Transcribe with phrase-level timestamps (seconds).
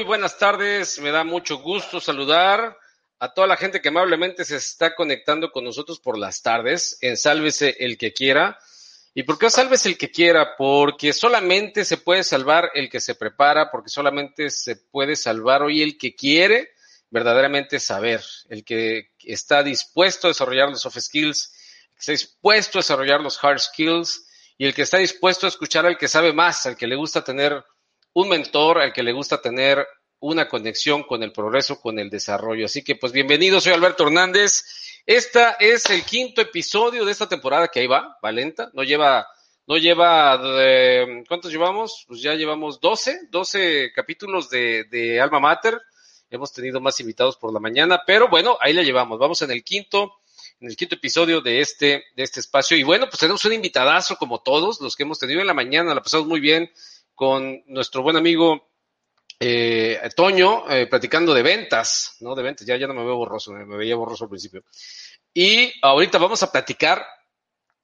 [0.00, 0.98] Muy buenas tardes.
[0.98, 2.74] Me da mucho gusto saludar
[3.18, 7.18] a toda la gente que amablemente se está conectando con nosotros por las tardes en
[7.18, 8.58] Sálvese el que quiera.
[9.12, 10.56] ¿Y por qué Sálvese el que quiera?
[10.56, 15.82] Porque solamente se puede salvar el que se prepara, porque solamente se puede salvar hoy
[15.82, 16.70] el que quiere
[17.10, 21.52] verdaderamente saber, el que está dispuesto a desarrollar los soft skills,
[21.90, 24.24] el que está dispuesto a desarrollar los hard skills
[24.56, 27.22] y el que está dispuesto a escuchar al que sabe más, al que le gusta
[27.22, 27.62] tener
[28.12, 29.86] un mentor al que le gusta tener
[30.20, 32.66] una conexión con el progreso, con el desarrollo.
[32.66, 34.64] Así que pues bienvenido, soy Alberto Hernández.
[35.06, 39.26] Esta es el quinto episodio de esta temporada que ahí va, va lenta, no lleva,
[39.66, 40.38] no lleva,
[41.26, 42.04] ¿cuántos llevamos?
[42.06, 45.80] Pues ya llevamos 12, 12 capítulos de, de Alma Mater.
[46.28, 49.18] Hemos tenido más invitados por la mañana, pero bueno, ahí la llevamos.
[49.18, 50.20] Vamos en el quinto,
[50.60, 52.76] en el quinto episodio de este, de este espacio.
[52.76, 55.94] Y bueno, pues tenemos un invitadazo como todos los que hemos tenido en la mañana,
[55.94, 56.70] la pasamos muy bien
[57.20, 58.70] con nuestro buen amigo
[59.38, 62.34] eh, Toño, eh, platicando de ventas, ¿no?
[62.34, 64.64] De ventas, ya, ya no me veo borroso, me, veía borroso al principio.
[65.34, 67.04] Y ahorita vamos a platicar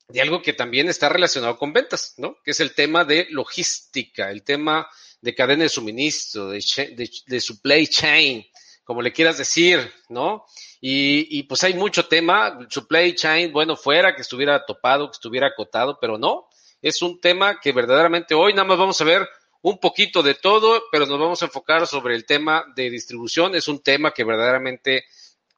[0.09, 2.38] de algo que también está relacionado con ventas, ¿no?
[2.43, 4.88] Que es el tema de logística, el tema
[5.21, 8.43] de cadena de suministro, de, de, supply chain,
[8.84, 10.47] como le quieras decir, ¿no?
[10.81, 15.49] Y, y, pues hay mucho tema, supply chain, bueno, fuera que estuviera topado, que estuviera
[15.49, 16.49] acotado, pero no,
[16.82, 19.28] es un tema que verdaderamente hoy nada más vamos a ver
[19.62, 23.54] un poquito de todo, pero nos vamos a enfocar sobre el tema de distribución.
[23.54, 25.04] Es un tema que verdaderamente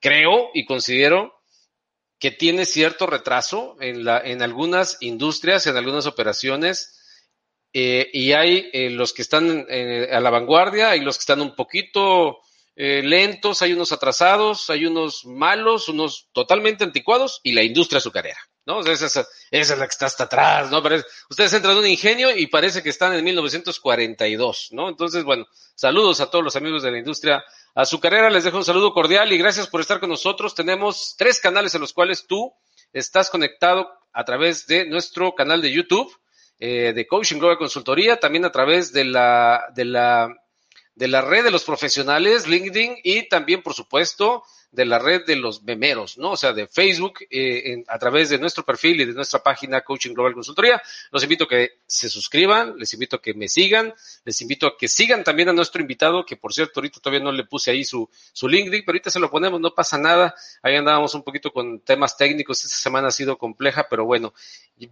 [0.00, 1.34] creo y considero
[2.18, 6.98] que tiene cierto retraso en, la, en algunas industrias, en algunas operaciones,
[7.72, 11.40] eh, y hay eh, los que están eh, a la vanguardia y los que están
[11.40, 12.38] un poquito
[12.80, 18.38] lentos, hay unos atrasados, hay unos malos, unos totalmente anticuados y la industria azucarera.
[18.68, 18.80] ¿No?
[18.80, 20.82] esa, esa, es la que está hasta atrás, ¿no?
[21.30, 24.90] ustedes entran en un ingenio y parece que están en 1942, ¿no?
[24.90, 27.42] Entonces, bueno, saludos a todos los amigos de la industria
[27.74, 30.54] azucarera, les dejo un saludo cordial y gracias por estar con nosotros.
[30.54, 32.52] Tenemos tres canales en los cuales tú
[32.92, 36.14] estás conectado a través de nuestro canal de YouTube,
[36.58, 40.28] eh, de Coaching Global Consultoría, también a través de la, de la,
[40.94, 45.36] de la red de los profesionales, LinkedIn, y también, por supuesto, de la red de
[45.36, 46.32] los memeros, ¿no?
[46.32, 50.12] O sea, de Facebook, eh, a través de nuestro perfil y de nuestra página Coaching
[50.12, 50.80] Global Consultoría.
[51.10, 54.76] Los invito a que se suscriban, les invito a que me sigan, les invito a
[54.76, 57.82] que sigan también a nuestro invitado, que por cierto, ahorita todavía no le puse ahí
[57.84, 60.34] su, su LinkedIn, pero ahorita se lo ponemos, no pasa nada.
[60.62, 64.34] Ahí andábamos un poquito con temas técnicos, esta semana ha sido compleja, pero bueno,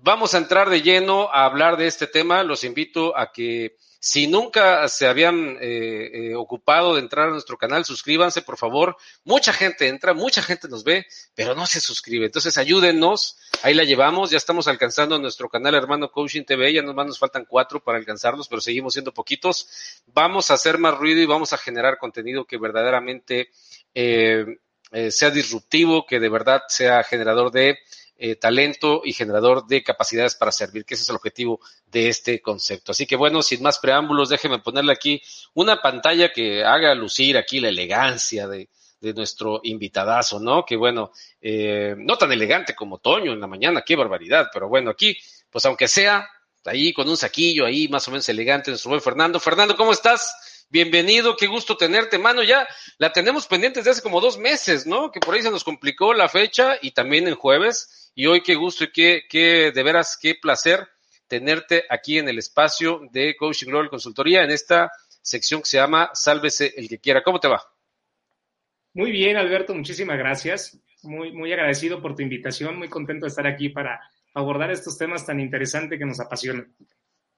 [0.00, 2.42] vamos a entrar de lleno a hablar de este tema.
[2.42, 3.76] Los invito a que
[4.06, 8.96] si nunca se habían eh, eh, ocupado de entrar a nuestro canal, suscríbanse, por favor.
[9.24, 12.26] Mucha gente entra, mucha gente nos ve, pero no se suscribe.
[12.26, 13.38] Entonces, ayúdennos.
[13.62, 14.30] Ahí la llevamos.
[14.30, 16.72] Ya estamos alcanzando nuestro canal Hermano Coaching TV.
[16.72, 20.02] Ya nomás nos faltan cuatro para alcanzarlos, pero seguimos siendo poquitos.
[20.06, 23.50] Vamos a hacer más ruido y vamos a generar contenido que verdaderamente
[23.94, 24.46] eh,
[25.10, 27.78] sea disruptivo, que de verdad sea generador de
[28.18, 32.40] eh, talento y generador de capacidades para servir, que ese es el objetivo de este
[32.40, 32.92] concepto.
[32.92, 35.20] Así que bueno, sin más preámbulos, déjenme ponerle aquí
[35.52, 38.70] una pantalla que haga lucir aquí la elegancia de,
[39.00, 40.64] de nuestro invitadazo, ¿no?
[40.64, 44.90] Que bueno, eh, no tan elegante como Toño en la mañana, qué barbaridad, pero bueno,
[44.90, 45.16] aquí,
[45.50, 46.28] pues aunque sea
[46.64, 49.38] ahí con un saquillo ahí más o menos elegante, nuestro buen Fernando.
[49.40, 50.64] Fernando, ¿cómo estás?
[50.68, 52.42] Bienvenido, qué gusto tenerte, mano.
[52.42, 52.66] Ya
[52.98, 55.12] la tenemos pendiente desde hace como dos meses, ¿no?
[55.12, 58.10] Que por ahí se nos complicó la fecha y también el jueves.
[58.14, 60.88] Y hoy qué gusto y qué, qué, de veras, qué placer
[61.28, 64.90] tenerte aquí en el espacio de Coaching Global Consultoría, en esta
[65.22, 67.22] sección que se llama Sálvese el que quiera.
[67.22, 67.62] ¿Cómo te va?
[68.96, 70.80] Muy bien, Alberto, muchísimas gracias.
[71.02, 74.00] Muy, muy agradecido por tu invitación, muy contento de estar aquí para
[74.32, 76.74] abordar estos temas tan interesantes que nos apasionan.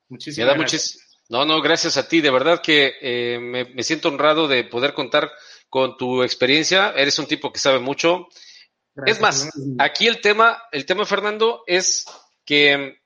[0.09, 1.19] Muchísimas gracias.
[1.29, 2.21] No, no, gracias a ti.
[2.21, 5.33] De verdad que eh, me, siento honrado de poder contar
[5.69, 6.93] con tu experiencia.
[6.93, 8.29] Eres un tipo que sabe mucho.
[9.05, 9.51] es más,
[9.81, 12.05] aquí el tema, el tema, Fernando, es
[12.45, 13.01] que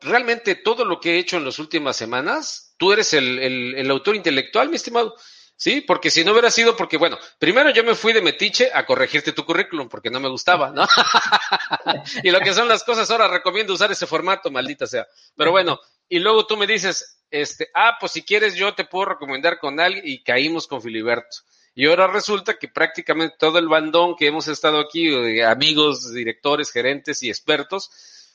[0.00, 4.16] realmente todo lo que he hecho en las últimas semanas, tú eres el, el autor
[4.16, 5.14] intelectual, mi estimado.
[5.56, 8.84] Sí, porque si no hubiera sido porque, bueno, primero yo me fui de metiche a
[8.84, 10.86] corregirte tu currículum porque no me gustaba, ¿no?
[12.24, 15.06] y lo que son las cosas, ahora recomiendo usar ese formato, maldita sea.
[15.36, 15.78] Pero bueno,
[16.08, 19.78] y luego tú me dices, este, ah, pues si quieres yo te puedo recomendar con
[19.78, 21.38] alguien y caímos con Filiberto.
[21.74, 27.22] Y ahora resulta que prácticamente todo el bandón que hemos estado aquí, amigos, directores, gerentes
[27.22, 27.90] y expertos,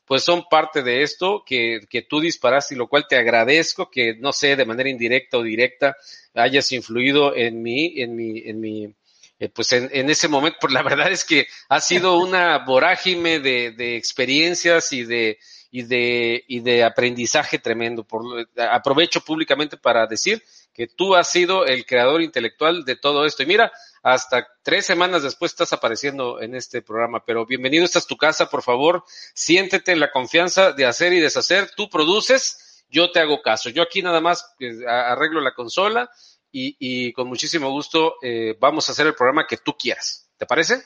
[0.08, 4.16] pues son parte de esto que, que tú disparaste y lo cual te agradezco que,
[4.16, 5.98] no sé, de manera indirecta o directa
[6.34, 8.96] hayas influido en mí, en mi, en mi,
[9.38, 13.40] eh, pues en, en, ese momento, pues la verdad es que ha sido una vorágine
[13.42, 15.40] de, de experiencias y de,
[15.72, 18.06] y de, y de aprendizaje tremendo.
[18.06, 20.42] Por, aprovecho públicamente para decir
[20.74, 23.44] que tú has sido el creador intelectual de todo esto.
[23.44, 23.72] Y mira,
[24.08, 28.50] hasta tres semanas después estás apareciendo en este programa, pero bienvenido, esta es tu casa,
[28.50, 33.42] por favor, siéntete en la confianza de hacer y deshacer, tú produces, yo te hago
[33.42, 36.10] caso, yo aquí nada más eh, arreglo la consola
[36.50, 40.84] y, con muchísimo gusto eh, vamos a hacer el programa que tú quieras, ¿te parece?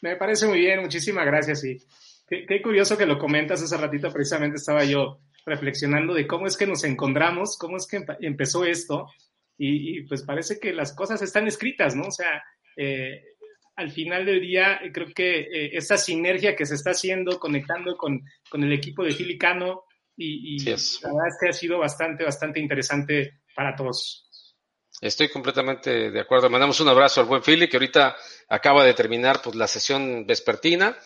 [0.00, 1.60] Me parece muy bien, muchísimas gracias
[2.28, 6.56] qué, qué curioso que lo comentas, hace ratito precisamente estaba yo reflexionando de cómo es
[6.56, 9.08] que nos encontramos, cómo es que empezó esto
[9.56, 12.08] y, pues parece que las cosas están escritas, ¿no?
[12.08, 12.42] O sea,
[12.76, 13.22] eh,
[13.76, 18.22] al final del día creo que eh, esa sinergia que se está haciendo, conectando con,
[18.48, 19.84] con el equipo de Filicano
[20.16, 24.24] y, y la verdad es que ha sido bastante, bastante interesante para todos.
[25.00, 26.48] Estoy completamente de acuerdo.
[26.48, 28.16] Mandamos un abrazo al buen Philly, que ahorita
[28.48, 30.96] acaba de terminar pues, la sesión vespertina.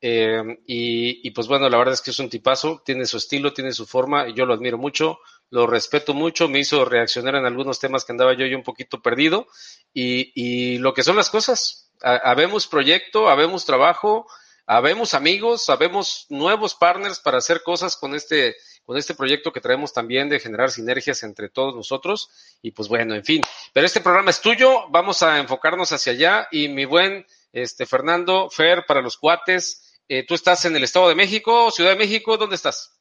[0.00, 3.52] Eh, y, y, pues bueno, la verdad es que es un tipazo, tiene su estilo,
[3.54, 5.20] tiene su forma, y yo lo admiro mucho
[5.50, 9.46] lo respeto mucho, me hizo reaccionar en algunos temas que andaba yo, un poquito perdido,
[9.92, 14.26] y, y lo que son las cosas, habemos proyecto, habemos trabajo,
[14.66, 19.92] habemos amigos, habemos nuevos partners para hacer cosas con este, con este proyecto que traemos
[19.92, 22.28] también de generar sinergias entre todos nosotros,
[22.60, 23.40] y pues bueno, en fin,
[23.72, 28.50] pero este programa es tuyo, vamos a enfocarnos hacia allá, y mi buen este Fernando,
[28.50, 32.36] Fer, para los cuates, eh, tú estás en el Estado de México, Ciudad de México,
[32.36, 33.00] ¿dónde estás?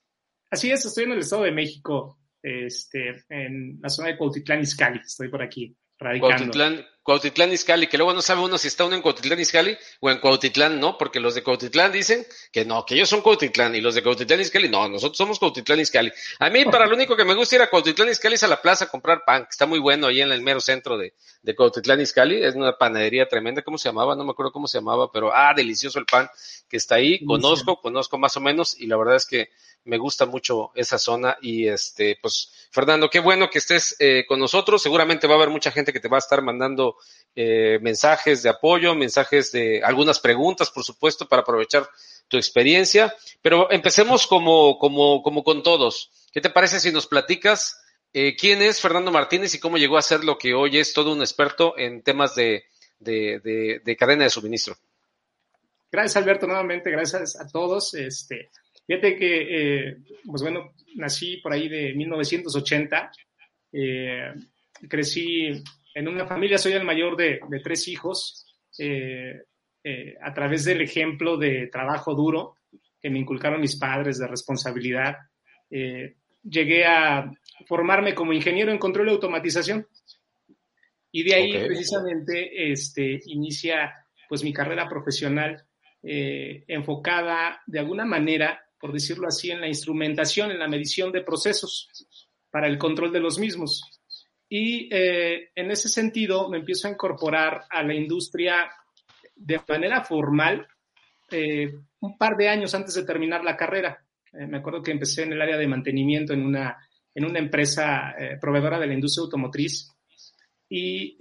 [0.49, 4.99] Así es, estoy en el Estado de México este, en la zona de Cuautitlán Izcalli,
[4.99, 6.51] estoy por aquí, radicando.
[6.51, 10.09] Cuautitlán, Cuautitlán Izcalli, que luego no sabe uno si está uno en Cuautitlán Izcalli o
[10.09, 10.97] en Cuautitlán, ¿no?
[10.97, 14.41] Porque los de Cuautitlán dicen que no, que ellos son Cuautitlán y los de Cuautitlán
[14.41, 16.11] Izcalli, no, nosotros somos Cuautitlán Izcalli.
[16.39, 18.59] A mí, para lo único que me gusta ir a Cuautitlán Izcalli es a la
[18.59, 21.13] plaza a comprar pan, que está muy bueno ahí en el mero centro de,
[21.43, 24.15] de Cuautitlán Izcalli, es una panadería tremenda, ¿cómo se llamaba?
[24.15, 26.27] No me acuerdo cómo se llamaba, pero ah, delicioso el pan
[26.67, 29.49] que está ahí, conozco, conozco más o menos y la verdad es que
[29.85, 34.39] me gusta mucho esa zona y este, pues, Fernando, qué bueno que estés eh, con
[34.39, 34.81] nosotros.
[34.81, 36.94] Seguramente va a haber mucha gente que te va a estar mandando
[37.35, 41.87] eh, mensajes de apoyo, mensajes de algunas preguntas, por supuesto, para aprovechar
[42.27, 43.13] tu experiencia.
[43.41, 46.11] Pero empecemos como, como, como con todos.
[46.31, 47.81] ¿Qué te parece si nos platicas
[48.13, 51.13] eh, quién es Fernando Martínez y cómo llegó a ser lo que hoy es todo
[51.13, 52.63] un experto en temas de,
[52.99, 54.75] de, de, de cadena de suministro?
[55.91, 57.93] Gracias, Alberto, nuevamente, gracias a todos.
[57.93, 58.49] Este,
[58.87, 63.11] Fíjate que, eh, pues bueno, nací por ahí de 1980,
[63.73, 64.33] eh,
[64.87, 65.63] crecí
[65.95, 68.45] en una familia, soy el mayor de, tres hijos,
[68.77, 69.41] eh,
[70.21, 72.57] a través del ejemplo de trabajo duro
[73.01, 75.15] que me inculcaron mis padres, de responsabilidad,
[75.69, 77.31] llegué a
[77.67, 79.87] formarme como ingeniero en control y automatización.
[81.11, 83.93] Y de ahí precisamente este, inicia
[84.27, 85.63] pues mi carrera profesional
[86.01, 91.89] enfocada de alguna manera por decirlo así, en la instrumentación, en la medición de procesos
[92.51, 93.81] para el control de los mismos.
[94.49, 98.69] Y eh, en ese sentido me empiezo a incorporar a la industria
[99.35, 100.67] de manera formal
[101.31, 104.05] eh, un par de años antes de terminar la carrera.
[104.31, 106.77] Eh, me acuerdo que empecé en el área de mantenimiento en una,
[107.13, 109.91] en una empresa proveedora de la industria automotriz
[110.69, 111.17] y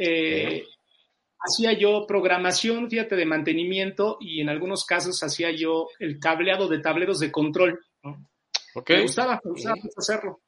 [1.38, 6.80] hacía yo programación, fíjate, de mantenimiento y en algunos casos hacía yo el cableado de
[6.80, 7.80] tableros de control.
[8.02, 10.40] Me gustaba, me gustaba hacerlo.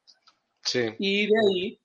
[0.62, 0.80] Sí.
[0.98, 1.80] Y de ahí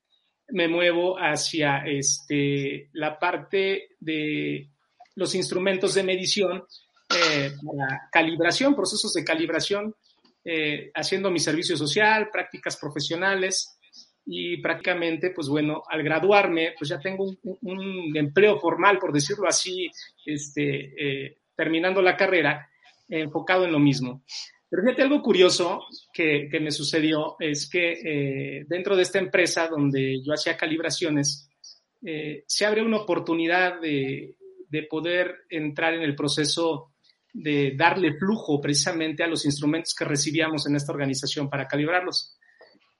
[0.52, 4.70] me muevo hacia este, la parte de
[5.16, 6.64] los instrumentos de medición
[7.10, 9.96] eh, para calibración, procesos de calibración,
[10.44, 13.78] eh, haciendo mi servicio social, prácticas profesionales,
[14.26, 19.90] y prácticamente, pues bueno, al graduarme, pues ya tengo un, empleo formal, por decirlo así,
[20.26, 20.94] este,
[21.26, 22.70] eh, terminando la carrera,
[23.10, 24.24] enfocado en lo mismo.
[24.72, 29.68] Pero fíjate, algo curioso que, que me sucedió es que eh, dentro de esta empresa
[29.68, 31.50] donde yo hacía calibraciones,
[32.06, 34.38] eh, se abre una oportunidad de,
[34.70, 36.94] de, poder entrar en el proceso
[37.34, 42.38] de darle flujo precisamente a los instrumentos que recibíamos en esta organización para calibrarlos.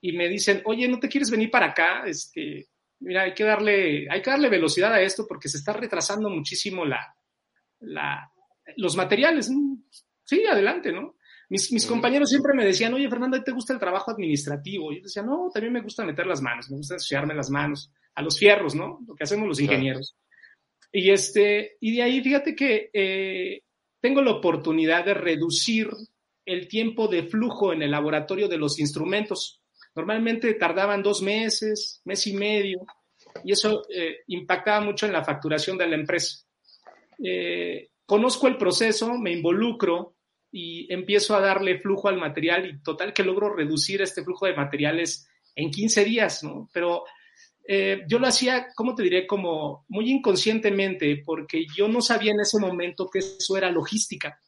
[0.02, 2.02] Y me dicen, oye, ¿no te quieres venir para acá?
[2.04, 2.68] Este,
[3.00, 6.84] mira, hay que darle, hay que darle velocidad a esto porque se está retrasando muchísimo
[6.84, 7.16] la,
[7.80, 8.30] la,
[8.76, 9.50] los materiales.
[10.22, 11.16] Sí, adelante, ¿no?
[11.52, 14.90] Mis, compañeros siempre me decían, oye, Fernando, ¿te gusta el trabajo administrativo?
[14.90, 17.92] Y yo decía, no, también me gusta meter las manos, me gusta ensuciarme las manos,
[18.14, 19.00] a los fierros, ¿no?
[19.06, 20.16] Lo que hacemos los ingenieros.
[20.90, 23.60] Y, este, y de ahí, fíjate que eh,
[24.00, 25.90] tengo la oportunidad de reducir
[26.46, 29.60] el tiempo de flujo en el laboratorio de los instrumentos.
[29.94, 32.86] Normalmente tardaban dos meses, mes y medio,
[33.44, 36.46] y eso eh, impactaba mucho en la facturación de la empresa.
[37.22, 40.14] Eh, conozco el proceso, me involucro,
[40.52, 44.54] y empiezo a darle flujo al material y total que logro reducir este flujo de
[44.54, 46.68] materiales en 15 días, ¿no?
[46.74, 47.04] Pero
[47.66, 49.26] eh, yo lo hacía, ¿cómo te diré?
[49.26, 54.38] Como muy inconscientemente, porque yo no sabía en ese momento que eso era logística.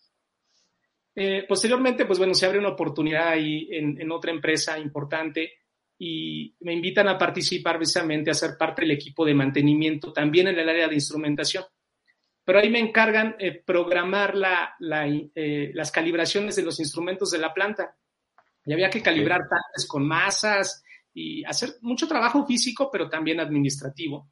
[1.17, 5.53] Eh, posteriormente, pues bueno, se abre una oportunidad ahí en, en, otra empresa importante
[5.97, 10.59] y me invitan a participar precisamente a ser parte del equipo de mantenimiento también en
[10.59, 11.65] el área de instrumentación
[12.45, 14.77] pero ahí me encargan eh, programar la,
[15.35, 17.97] eh, las calibraciones de los instrumentos de la planta.
[18.67, 20.83] Y había que calibrar tanques con masas
[21.13, 24.31] y hacer mucho trabajo físico, pero también administrativo.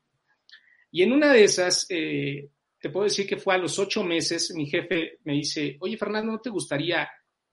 [0.90, 4.52] Y en una de esas, eh, te puedo decir que fue a los ocho meses,
[4.54, 7.08] mi jefe me dice, oye Fernando, ¿no te gustaría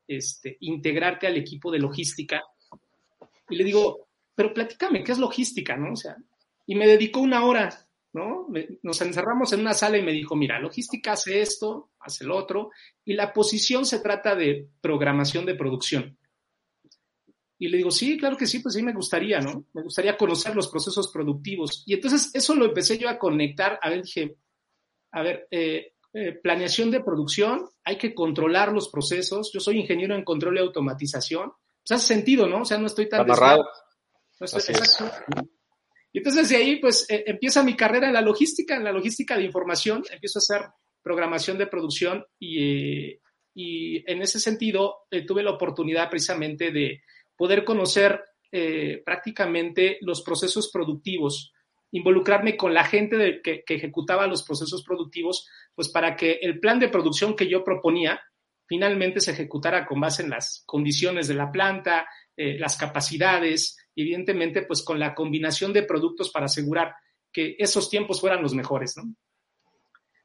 [0.05, 2.43] este, integrarte al equipo de logística?
[3.49, 5.77] Y le digo, pero platícame, ¿qué es logística?
[5.77, 5.93] ¿no?
[5.93, 6.17] O sea,
[6.65, 8.47] y me dedicó una hora ¿no?
[8.83, 12.71] Nos encerramos en una sala y me dijo, mira, logística hace esto, hace el otro,
[13.05, 16.17] y la posición se trata de programación de producción.
[17.61, 19.65] Y le digo, sí, claro que sí, pues sí me gustaría, ¿no?
[19.73, 21.83] Me gustaría conocer los procesos productivos.
[21.85, 24.37] Y entonces eso lo empecé yo a conectar, a ver, dije,
[25.11, 29.51] a ver, eh, eh, planeación de producción, hay que controlar los procesos.
[29.53, 31.51] Yo soy ingeniero en control y automatización.
[31.85, 32.61] Pues hace sentido, ¿no?
[32.61, 33.21] O sea, no estoy tan...
[33.21, 33.67] Amarrado.
[34.39, 34.75] No estoy,
[36.11, 39.37] y entonces de ahí, pues, eh, empieza mi carrera en la logística, en la logística
[39.37, 40.67] de información, empiezo a hacer
[41.03, 43.19] programación de producción y, eh,
[43.53, 47.01] y en ese sentido eh, tuve la oportunidad precisamente de
[47.37, 48.21] poder conocer
[49.05, 51.53] prácticamente los procesos productivos,
[51.91, 56.79] involucrarme con la gente de, que ejecutaba los procesos productivos, pues para que el plan
[56.79, 58.19] de producción que yo proponía
[58.65, 64.83] finalmente se ejecutara con base en las condiciones de la planta, las capacidades, evidentemente, pues
[64.83, 66.95] con la combinación de productos para asegurar
[67.31, 69.15] que esos tiempos fueran los mejores, ¿no?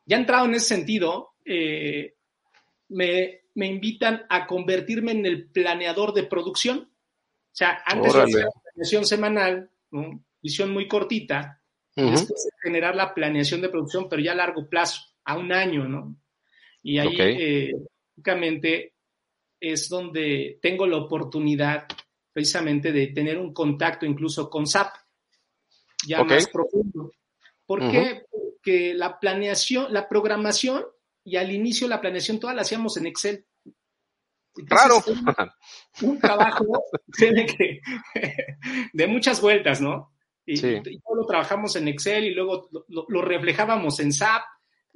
[0.07, 2.15] Ya entrado en ese sentido, eh,
[2.89, 6.79] me, invitan a convertirme en el planeador de producción.
[6.79, 9.71] O sea, antes de hacer la planeación semanal,
[10.43, 11.63] visión muy cortita,
[12.63, 16.17] generar la planeación de producción, pero ya a largo plazo, a un año, ¿no?
[16.83, 17.73] Y ahí, eh,
[19.61, 21.87] es donde tengo la oportunidad
[22.35, 24.93] precisamente de tener un contacto incluso con SAP,
[26.07, 27.13] ya más profundo.
[27.65, 28.27] ¿Por qué?
[28.31, 30.85] Porque la planeación, la programación
[31.23, 33.47] y al inicio la planeación toda la hacíamos en Excel.
[34.67, 35.03] claro.
[36.03, 36.67] Un, trabajo
[38.93, 40.13] de muchas vueltas, ¿no?
[40.45, 44.43] Y, todo lo trabajamos en Excel y luego lo, reflejábamos en SAP.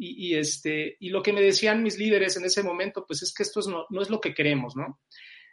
[0.01, 3.43] Y, este, y lo que me decían mis líderes en ese momento, pues es que
[3.43, 5.01] esto no, no es lo que queremos, ¿no?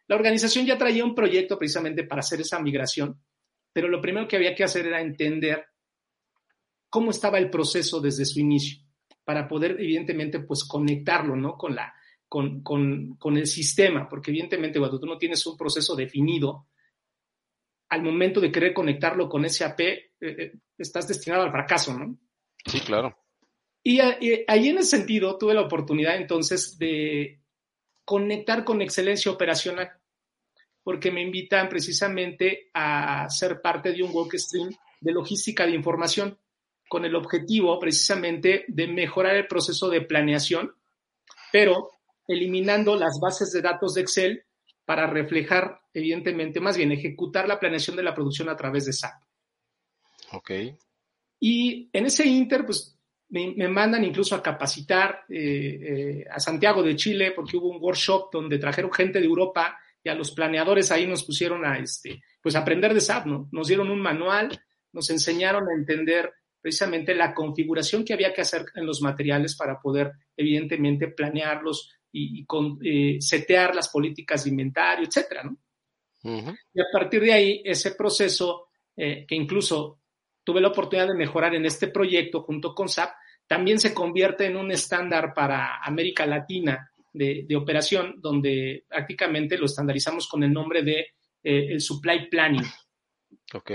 [0.07, 3.19] La organización ya traía un proyecto precisamente para hacer esa migración,
[3.73, 5.65] pero lo primero que había que hacer era entender
[6.89, 8.83] cómo estaba el proceso desde su inicio,
[9.23, 11.57] para poder evidentemente pues conectarlo, ¿no?
[11.57, 11.93] Con la,
[12.27, 16.67] con, con, con el sistema, porque evidentemente cuando tú no tienes un proceso definido,
[17.89, 22.17] al momento de querer conectarlo con SAP, eh, eh, estás destinado al fracaso, ¿no?
[22.65, 23.17] Sí, claro.
[23.83, 27.41] Y, y ahí en ese sentido tuve la oportunidad entonces de
[28.05, 29.91] conectar con excelencia operacional,
[30.83, 34.69] porque me invitan precisamente a ser parte de un workstream
[35.01, 36.37] de logística de información,
[36.87, 40.71] con el objetivo precisamente de mejorar el proceso de planeación,
[41.51, 41.89] pero
[42.27, 44.43] eliminando las bases de datos de Excel
[44.85, 49.23] para reflejar, evidentemente, más bien ejecutar la planeación de la producción a través de SAP.
[50.31, 50.51] Ok.
[51.39, 52.94] Y en ese inter, pues
[53.29, 58.29] me, mandan incluso a capacitar eh, eh, a Santiago de Chile porque hubo un workshop
[58.31, 62.55] donde trajeron gente de Europa y a los planeadores ahí nos pusieron a este, pues
[62.55, 63.49] aprender de SAP, ¿no?
[63.51, 64.61] Nos dieron un manual,
[64.93, 69.79] nos enseñaron a entender precisamente la configuración que había que hacer en los materiales para
[69.79, 75.57] poder evidentemente planearlos y, con, eh, setear las políticas de inventario, etcétera, ¿no?
[76.23, 79.99] Y a partir de ahí, ese proceso, eh, que incluso
[80.45, 83.09] tuve la oportunidad de mejorar en este proyecto junto con SAP,
[83.47, 90.27] también se convierte en un estándar para América Latina de, operación, donde prácticamente lo estandarizamos
[90.27, 90.99] con el nombre de
[91.43, 92.65] eh, el supply planning.
[93.53, 93.71] Ok.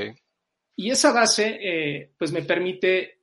[0.77, 3.21] Y esa base, eh, pues me permite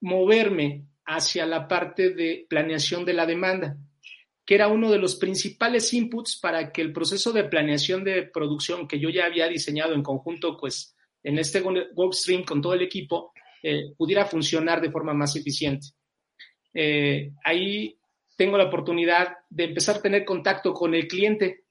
[0.00, 3.76] moverme hacia la parte de planeación de la demanda,
[4.44, 8.88] que era uno de los principales inputs para que el proceso de planeación de producción
[8.88, 10.95] que yo ya había diseñado en conjunto, pues
[11.26, 15.88] en este workstream con todo el equipo, eh, pudiera funcionar de forma más eficiente.
[16.72, 17.98] Eh, ahí
[18.36, 21.64] tengo la oportunidad de empezar a tener contacto con el cliente,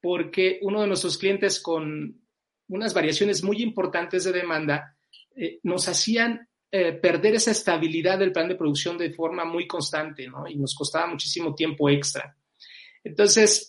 [0.00, 2.18] porque uno de nuestros clientes con
[2.68, 4.96] unas variaciones muy importantes de demanda
[5.36, 10.46] eh, nos hacían perder esa estabilidad del plan de producción de forma muy constante, ¿no?
[10.46, 12.36] Y nos costaba muchísimo tiempo extra.
[13.02, 13.66] Entonces,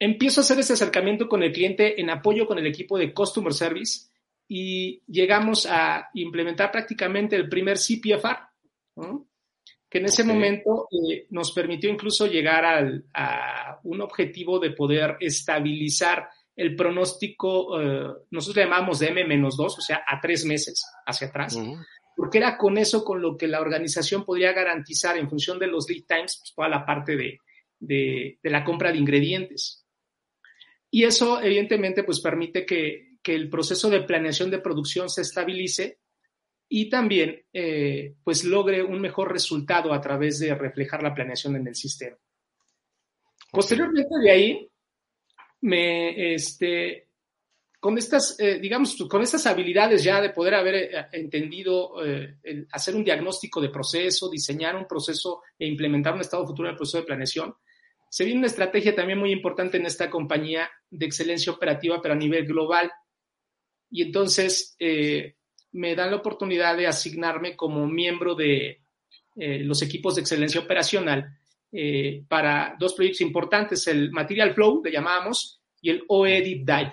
[0.00, 3.52] empiezo a hacer ese acercamiento con el cliente en apoyo con el equipo de Customer
[3.52, 4.08] Service
[4.48, 8.48] y llegamos a implementar prácticamente el primer CPFR,
[9.88, 15.16] que en ese momento eh, nos permitió incluso llegar al, a un objetivo de poder
[15.20, 21.28] estabilizar el pronóstico, eh, nosotros le llamamos de M-2, o sea, a tres meses hacia
[21.28, 21.58] atrás,
[22.16, 25.88] porque era con eso con lo que la organización podría garantizar en función de los
[25.88, 27.38] lead times, pues, toda la parte de,
[27.78, 29.86] de, de la compra de ingredientes.
[30.90, 35.98] Y eso, evidentemente, pues permite que, que el proceso de planeación de producción se estabilice
[36.72, 41.66] y también eh, pues logre un mejor resultado a través de reflejar la planeación en
[41.66, 42.16] el sistema.
[43.50, 44.70] Posteriormente de ahí,
[45.62, 47.08] me, este,
[47.80, 51.96] con estas, eh, digamos, con estas habilidades ya de poder haber eh, entendido,
[52.70, 56.78] hacer un diagnóstico de proceso, diseñar un proceso e implementar un estado futuro en el
[56.78, 57.52] proceso de planeación,
[58.10, 62.16] se viene una estrategia también muy importante en esta compañía de excelencia operativa, pero a
[62.16, 62.90] nivel global.
[63.88, 65.36] Y entonces eh,
[65.70, 68.82] me dan la oportunidad de asignarme como miembro de
[69.36, 71.38] eh, los equipos de excelencia operacional
[71.70, 76.92] eh, para dos proyectos importantes, el Material Flow, le llamábamos, y el OE Deep Dive.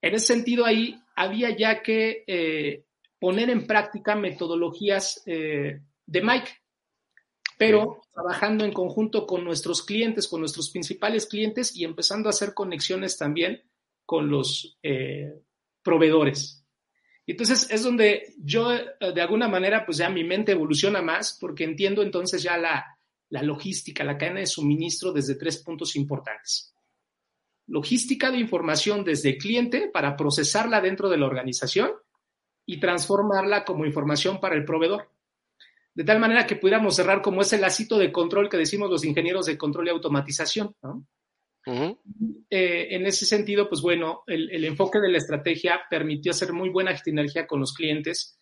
[0.00, 2.84] En ese sentido, ahí había ya que
[3.18, 6.48] poner en práctica metodologías de Mike,
[7.58, 12.54] pero trabajando en conjunto con nuestros clientes, con nuestros principales clientes y empezando a hacer
[12.54, 13.62] conexiones también
[14.06, 15.42] con los eh,
[15.82, 16.64] proveedores.
[17.26, 21.64] Entonces es donde yo, eh, de alguna manera, pues ya mi mente evoluciona más porque
[21.64, 26.72] entiendo entonces ya la, la logística, la cadena de suministro desde tres puntos importantes.
[27.66, 31.90] Logística de información desde el cliente para procesarla dentro de la organización
[32.64, 35.10] y transformarla como información para el proveedor.
[35.98, 39.46] De tal manera que pudiéramos cerrar como ese lacito de control que decimos los ingenieros
[39.46, 40.72] de control y automatización.
[40.80, 41.08] ¿no?
[42.48, 46.96] Eh, en ese sentido, pues bueno, el, enfoque de la estrategia permitió hacer muy buena
[46.96, 48.38] sinergia con los clientes,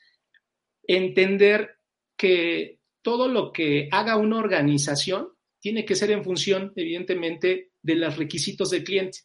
[0.87, 1.79] entender
[2.15, 8.19] que todo lo que haga una organización tiene que ser en función, evidentemente, de los
[8.19, 9.21] requisitos del cliente.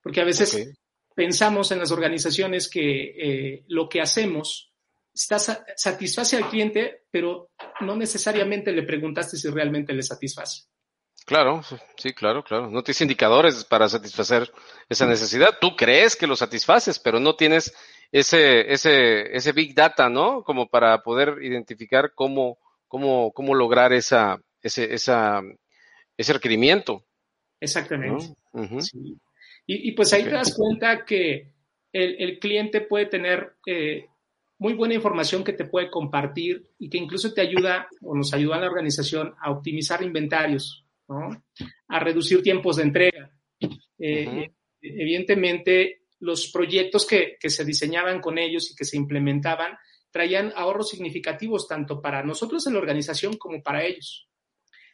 [0.00, 0.78] Porque a veces
[1.12, 4.71] pensamos en las organizaciones que eh, lo que hacemos
[5.14, 5.38] está,
[5.76, 10.64] satisface al cliente, pero no necesariamente le preguntaste si realmente le satisface.
[11.24, 11.62] Claro,
[11.96, 12.68] sí, claro, claro.
[12.68, 14.50] No tienes indicadores para satisfacer
[14.88, 15.58] esa necesidad.
[15.60, 17.72] Tú crees que lo satisfaces, pero no tienes
[18.10, 20.42] ese, ese, ese big data, ¿no?
[20.42, 25.42] Como para poder identificar cómo, cómo, cómo lograr esa, ese, esa,
[26.16, 27.04] ese requerimiento.
[27.60, 28.34] Exactamente.
[29.66, 31.52] y, pues ahí te das cuenta que
[31.92, 34.06] el, el cliente puede tener eh,
[34.62, 38.56] muy buena información que te puede compartir y que incluso te ayuda o nos ayuda
[38.56, 40.86] a la organización a optimizar inventarios
[41.88, 43.30] a reducir tiempos de entrega.
[43.98, 49.76] Eh, evidentemente, los proyectos que, se diseñaban con ellos y que se implementaban
[50.12, 54.28] traían ahorros significativos tanto para nosotros en la organización como para ellos.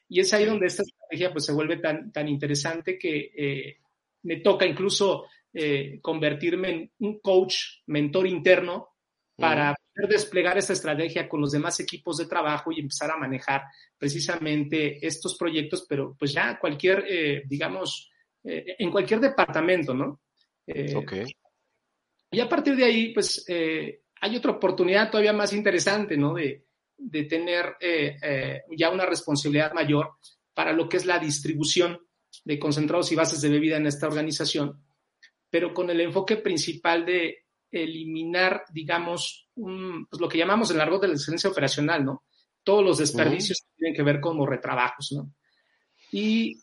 [0.09, 3.76] Y es ahí donde esta estrategia pues, se vuelve tan, tan interesante que eh,
[4.22, 8.97] me toca incluso eh, convertirme en un coach, mentor interno
[9.38, 13.62] para poder desplegar esta estrategia con los demás equipos de trabajo y empezar a manejar
[13.96, 18.11] precisamente estos proyectos, pero pues ya cualquier, eh, digamos,
[18.42, 20.20] eh, en cualquier departamento, ¿no?
[20.66, 21.12] Eh, ok.
[22.33, 23.44] Y a partir de ahí, pues
[24.20, 26.35] hay otra oportunidad todavía más interesante, ¿no?
[26.35, 27.77] De, de tener
[28.77, 30.16] ya una responsabilidad mayor
[30.53, 31.98] para lo que es la distribución
[32.44, 34.85] de concentrados y bases de bebida en esta organización,
[35.48, 41.09] pero con el enfoque principal de eliminar, digamos, pues lo que llamamos el largo de
[41.09, 42.24] la excelencia operacional, ¿no?
[42.68, 45.33] todos los desperdicios que tienen que ver con los retrabajos, ¿no?
[46.12, 46.61] Y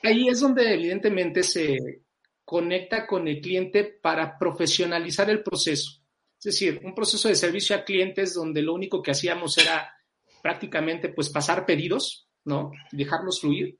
[0.00, 1.76] ahí es donde evidentemente se
[2.44, 6.02] conecta con el cliente para profesionalizar el proceso.
[6.38, 9.92] Es decir, un proceso de servicio a clientes donde lo único que hacíamos era
[10.40, 12.70] prácticamente pues pasar pedidos, ¿no?
[12.92, 13.76] Dejarlos fluir,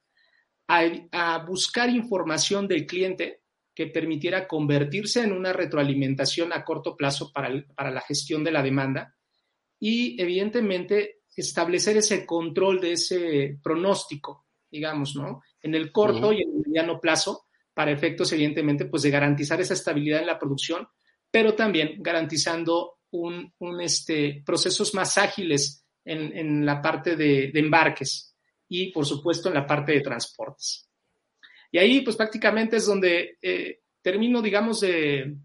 [0.66, 3.39] a, buscar información del cliente
[3.74, 8.62] que permitiera convertirse en una retroalimentación a corto plazo para, para la gestión de la
[8.62, 9.14] demanda
[9.78, 15.42] y evidentemente establecer ese control de ese pronóstico, digamos, ¿no?
[15.62, 19.74] En el corto y en el mediano plazo, para efectos, evidentemente, pues de garantizar esa
[19.74, 20.86] estabilidad en la producción,
[21.30, 28.36] pero también garantizando un, este, procesos más ágiles en, la parte de, embarques
[28.68, 30.89] y, por supuesto, en la parte de transportes.
[31.70, 35.36] Y ahí, pues prácticamente es donde eh, termino, digamos, de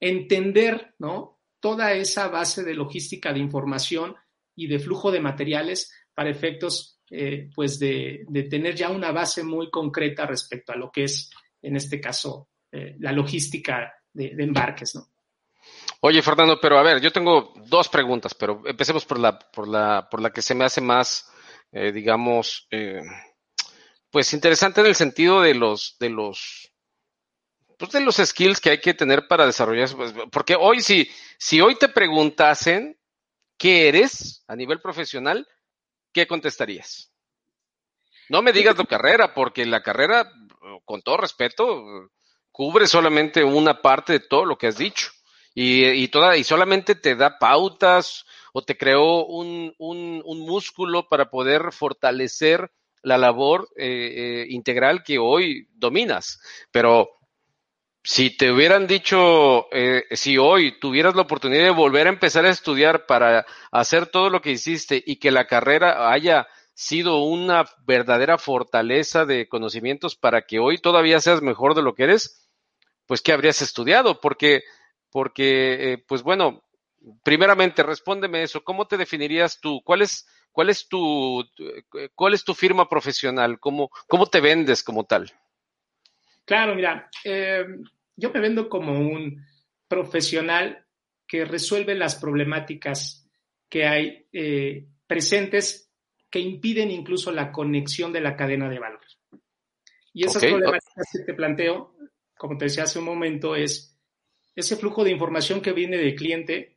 [0.00, 1.40] entender, ¿no?
[1.60, 4.14] Toda esa base de logística de información
[4.54, 9.70] y de flujo de materiales para efectos, eh, pues, de, tener ya una base muy
[9.70, 14.94] concreta respecto a lo que es, en este caso, eh, la logística de, de embarques,
[14.94, 15.08] ¿no?
[16.00, 20.08] Oye, Fernando, pero a ver, yo tengo dos preguntas, pero empecemos por la, por la,
[20.08, 21.28] por la que se me hace más,
[21.72, 22.68] digamos,
[24.16, 26.72] pues interesante en el sentido de los, de los,
[27.78, 29.94] pues de los skills que hay que tener para desarrollar.
[29.94, 32.98] Pues, porque hoy, si, si hoy te preguntasen
[33.58, 35.46] qué eres a nivel profesional,
[36.14, 37.12] ¿qué contestarías?
[38.30, 40.32] No me digas tu carrera, porque la carrera,
[40.86, 42.10] con todo respeto,
[42.50, 45.10] cubre solamente una parte de todo lo que has dicho
[45.52, 48.24] y, y, toda, y solamente te da pautas
[48.54, 52.72] o te creó un, un, un músculo para poder fortalecer
[53.06, 56.40] la labor eh, eh, integral que hoy dominas.
[56.72, 57.08] Pero
[58.02, 62.50] si te hubieran dicho, eh, si hoy tuvieras la oportunidad de volver a empezar a
[62.50, 68.38] estudiar para hacer todo lo que hiciste y que la carrera haya sido una verdadera
[68.38, 72.48] fortaleza de conocimientos para que hoy todavía seas mejor de lo que eres,
[73.06, 74.20] pues ¿qué habrías estudiado?
[74.20, 74.62] Porque
[75.16, 76.62] porque, eh, pues bueno,
[77.22, 78.62] primeramente, respóndeme eso.
[78.62, 79.80] ¿Cómo te definirías tú?
[79.82, 83.60] ¿Cuál es, cuál es tu, eh, cuál es tu firma profesional?
[83.60, 85.30] ¿Cómo, cómo te vendes como tal?
[86.46, 87.66] Claro, mira, eh,
[88.16, 89.44] yo me vendo como un
[89.86, 90.86] profesional
[91.28, 93.28] que resuelve las problemáticas
[93.68, 94.26] que hay
[95.06, 95.92] presentes
[96.30, 99.02] que impiden incluso la conexión de la cadena de valor.
[100.14, 101.94] Y esas problemáticas que te planteo,
[102.38, 104.00] como te decía hace un momento, es
[104.54, 106.75] ese flujo de información que viene del cliente,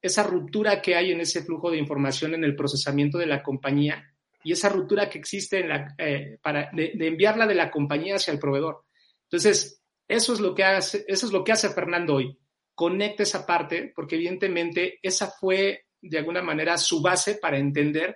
[0.00, 4.12] esa ruptura que hay en ese flujo de información en el procesamiento de la compañía
[4.46, 8.32] y esa ruptura que existe en la, eh, para, de, enviarla de la compañía hacia
[8.32, 8.84] el proveedor.
[9.24, 12.38] Entonces, eso es lo que hace, eso es lo que hace Fernando hoy.
[12.72, 18.14] Conecta esa parte, porque evidentemente esa fue de alguna manera su base para entender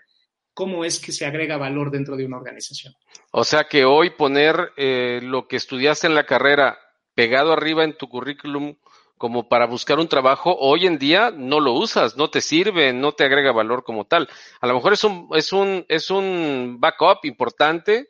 [0.54, 2.94] cómo es que se agrega valor dentro de una organización.
[3.32, 6.78] O sea que hoy poner eh, lo que estudiaste en la carrera
[7.14, 8.76] pegado arriba en tu currículum
[9.20, 13.12] como para buscar un trabajo, hoy en día no lo usas, no te sirve, no
[13.12, 14.30] te agrega valor como tal.
[14.62, 18.08] A lo mejor es un, es un, es un backup importante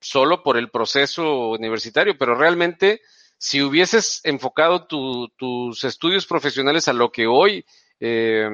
[0.00, 3.02] solo por el proceso universitario, pero realmente
[3.36, 7.66] si hubieses enfocado tus estudios profesionales a lo que hoy
[8.00, 8.48] eh,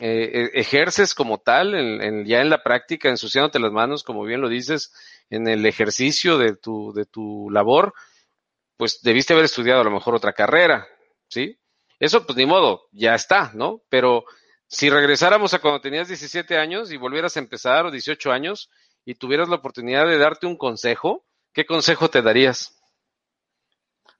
[0.00, 4.48] eh, ejerces como tal, en, ya en la práctica, ensuciándote las manos, como bien lo
[4.48, 4.92] dices,
[5.30, 7.94] en el ejercicio de tu, de tu labor,
[8.76, 10.88] pues debiste haber estudiado a lo mejor otra carrera,
[11.34, 11.58] ¿sí?
[11.98, 13.82] Eso, pues ni modo, ya está, ¿no?
[13.88, 14.24] Pero
[14.68, 18.70] si regresáramos a cuando tenías 17 años y volvieras a empezar o 18 años
[19.04, 22.76] y tuvieras la oportunidad de darte un consejo, ¿qué consejo te darías?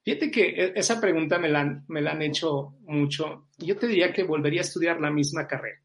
[0.03, 3.47] Fíjate que e-, esa pregunta me la, han, me la han hecho mucho.
[3.57, 5.79] Yo te diría que volvería a estudiar la misma carrera.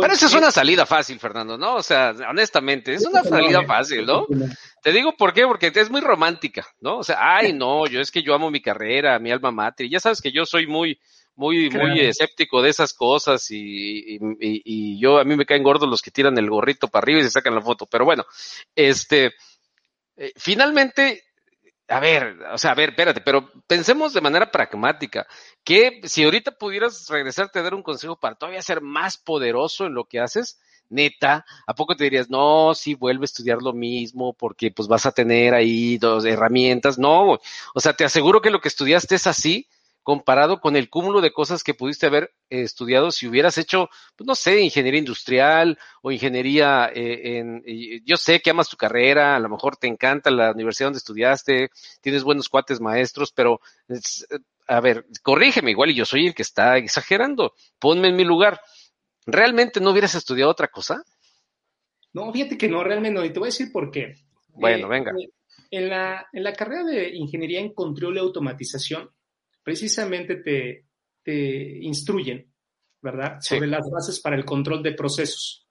[0.00, 1.76] Pero esa es una salida fácil, Fernando, ¿no?
[1.76, 4.26] O sea, honestamente, es una salida fácil, ¿no?
[4.82, 6.98] Te digo por qué, porque es muy romántica, ¿no?
[6.98, 9.90] O sea, ay, no, yo es que yo amo mi carrera, mi alma mater, y
[9.90, 10.98] ya sabes que yo soy muy,
[11.36, 15.88] muy, muy escéptico de esas cosas y, y, y, yo, a mí me caen gordos
[15.88, 18.24] los que tiran el gorrito para arriba y se sacan la foto, pero bueno,
[18.74, 19.32] este,
[20.16, 21.22] eh, finalmente
[21.88, 25.26] a ver, o sea, a ver, espérate, pero pensemos de manera pragmática,
[25.62, 29.94] que si ahorita pudieras regresarte a dar un consejo para todavía ser más poderoso en
[29.94, 30.58] lo que haces,
[30.92, 35.06] neta, ¿a poco te dirías, no, sí, vuelve a estudiar lo mismo porque pues vas
[35.06, 36.98] a tener ahí dos herramientas?
[36.98, 37.38] No,
[37.74, 39.66] o sea, te aseguro que lo que estudiaste es así,
[40.02, 44.26] comparado con el cúmulo de cosas que pudiste haber eh, estudiado si hubieras hecho, pues
[44.26, 47.62] no sé, ingeniería industrial o ingeniería eh, en,
[48.04, 51.70] yo sé que amas tu carrera, a lo mejor te encanta la universidad donde estudiaste,
[52.00, 53.60] tienes buenos cuates maestros, pero
[54.66, 58.60] a ver, corrígeme igual y yo soy el que está exagerando, ponme en mi lugar.
[59.26, 61.02] ¿Realmente no hubieras estudiado otra cosa?
[62.12, 63.24] No, fíjate que no, realmente no.
[63.24, 64.14] Y te voy a decir por qué.
[64.48, 65.12] Bueno, eh, venga.
[65.12, 65.30] Eh,
[65.70, 69.10] en la, en la carrera de Ingeniería en Control y Automatización,
[69.62, 70.86] precisamente te,
[71.22, 72.52] te instruyen,
[73.00, 73.38] ¿verdad?
[73.40, 75.66] Sobre las bases para el control de procesos.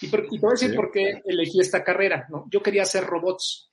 [0.00, 2.46] Y, te voy a decir por qué elegí esta carrera, ¿no?
[2.50, 3.67] Yo quería hacer robots,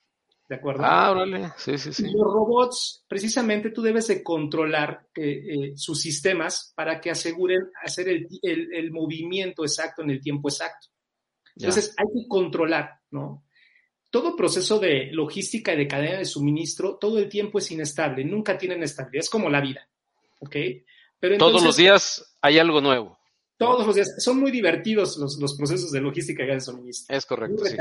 [0.47, 0.83] ¿de acuerdo?
[0.85, 2.03] Ah, órale, sí, sí, sí.
[2.03, 8.09] los robots, precisamente tú debes de controlar eh, eh, sus sistemas para que aseguren hacer
[8.09, 10.87] el, el, movimiento exacto en el tiempo exacto.
[11.55, 13.45] Entonces, hay que controlar, ¿no?
[14.11, 18.57] Todo proceso de logística y de cadena de suministro todo el tiempo es inestable, nunca
[18.57, 19.87] tienen estabilidad, es como la vida,
[20.39, 20.55] ¿ok?
[21.19, 23.17] Pero Todos los días hay algo nuevo.
[23.57, 24.15] Todos los días.
[24.23, 27.15] Son muy divertidos los, los procesos de logística y de suministro.
[27.15, 27.65] Es correcto.
[27.65, 27.77] Sí.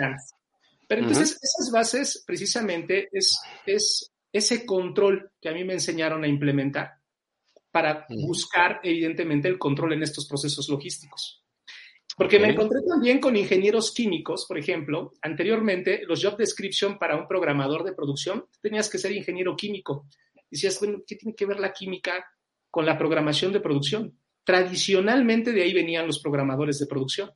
[0.95, 6.29] Pero entonces esas bases precisamente es, es ese control que a mí me enseñaron a
[6.29, 6.93] implementar
[7.73, 11.43] para buscar evidentemente el control en estos procesos logísticos.
[12.17, 15.15] Porque me encontré también con ingenieros químicos, por ejemplo.
[15.21, 20.07] Anteriormente, los job description para un programador de producción, tenías que ser ingeniero químico.
[20.49, 22.25] Decías, bueno, ¿qué tiene que ver la química
[22.71, 24.17] con la programación de producción?
[24.45, 27.33] Tradicionalmente de ahí venían los programadores de producción.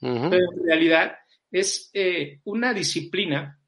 [0.00, 1.18] Pero en realidad
[1.54, 3.60] es eh, una disciplina,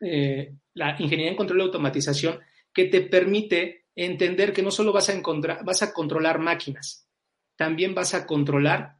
[0.00, 2.38] eh, la ingeniería en control y automatización,
[2.72, 7.08] que te permite entender que no solo vas a, encontrar, vas a controlar máquinas,
[7.56, 8.96] también vas a controlar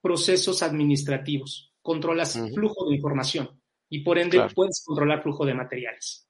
[0.00, 6.28] procesos administrativos, controlas flujo de información y por ende puedes controlar flujo de materiales.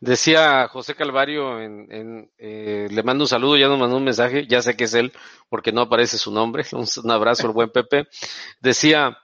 [0.00, 4.62] Decía José Calvario, en, eh, le mando un saludo, ya nos mandó un mensaje, ya
[4.62, 5.12] sé que es él,
[5.48, 8.06] porque no aparece su nombre, un, abrazo al buen Pepe.
[8.60, 9.18] Decía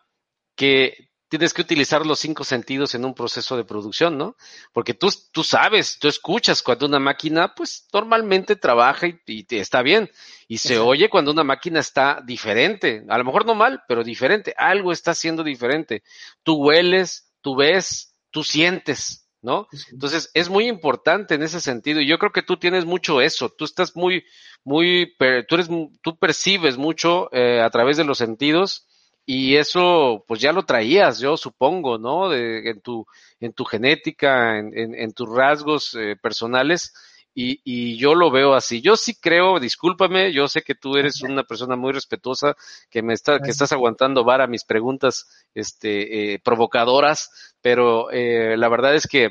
[0.63, 4.37] que tienes que utilizar los cinco sentidos en un proceso de producción, ¿no?
[4.73, 9.83] Porque tú, tú sabes, tú escuchas cuando una máquina, pues normalmente trabaja y, y está
[9.83, 10.09] bien,
[10.47, 14.55] y se oye cuando una máquina está diferente, a lo mejor no mal, pero diferente,
[14.57, 16.05] algo está haciendo diferente.
[16.45, 19.67] Tú hueles, tú ves, tú sientes, ¿no?
[19.91, 22.01] Entonces, es muy importante en ese sentido.
[22.01, 23.49] Y yo creo que tú tienes mucho eso.
[23.49, 24.23] Tú estás muy,
[24.63, 25.17] muy,
[25.49, 25.69] tú eres,
[26.03, 28.87] tú percibes mucho eh, a través de los sentidos
[29.25, 32.29] y eso, pues ya lo traías, yo supongo, ¿no?
[32.29, 33.07] De, en tu,
[33.39, 36.93] en tu genética, en, en, tus rasgos eh, personales.
[37.35, 38.83] Y, y, yo lo veo así.
[38.83, 42.57] Yo sí creo, discúlpame, yo sé que tú eres una persona muy respetuosa,
[42.91, 48.69] que me está, que estás aguantando vara mis preguntas, este, eh, provocadoras, pero eh, la
[48.69, 49.31] verdad es que,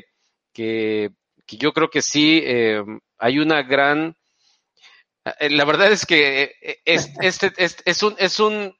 [0.52, 1.10] que,
[1.46, 2.82] que, yo creo que sí eh,
[3.18, 4.16] hay una gran,
[5.38, 8.74] la verdad es que es, este, es, es un, es un,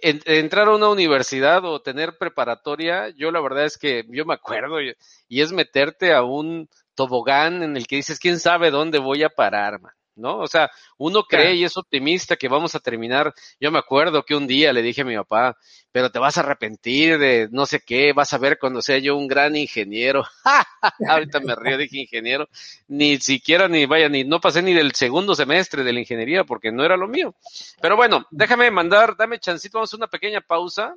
[0.00, 4.80] entrar a una universidad o tener preparatoria, yo la verdad es que yo me acuerdo
[4.80, 4.94] y,
[5.28, 9.28] y es meterte a un tobogán en el que dices, quién sabe dónde voy a
[9.28, 9.92] parar, man.
[10.16, 10.38] ¿No?
[10.38, 13.32] O sea, uno cree y es optimista que vamos a terminar.
[13.60, 15.56] Yo me acuerdo que un día le dije a mi papá,
[15.90, 19.16] pero te vas a arrepentir de no sé qué, vas a ver cuando sea yo
[19.16, 20.24] un gran ingeniero.
[21.08, 22.48] Ahorita me río, dije ingeniero,
[22.88, 26.72] ni siquiera ni vaya, ni no pasé ni del segundo semestre de la ingeniería porque
[26.72, 27.34] no era lo mío.
[27.80, 30.94] Pero bueno, déjame mandar, dame chancito, vamos a una pequeña pausa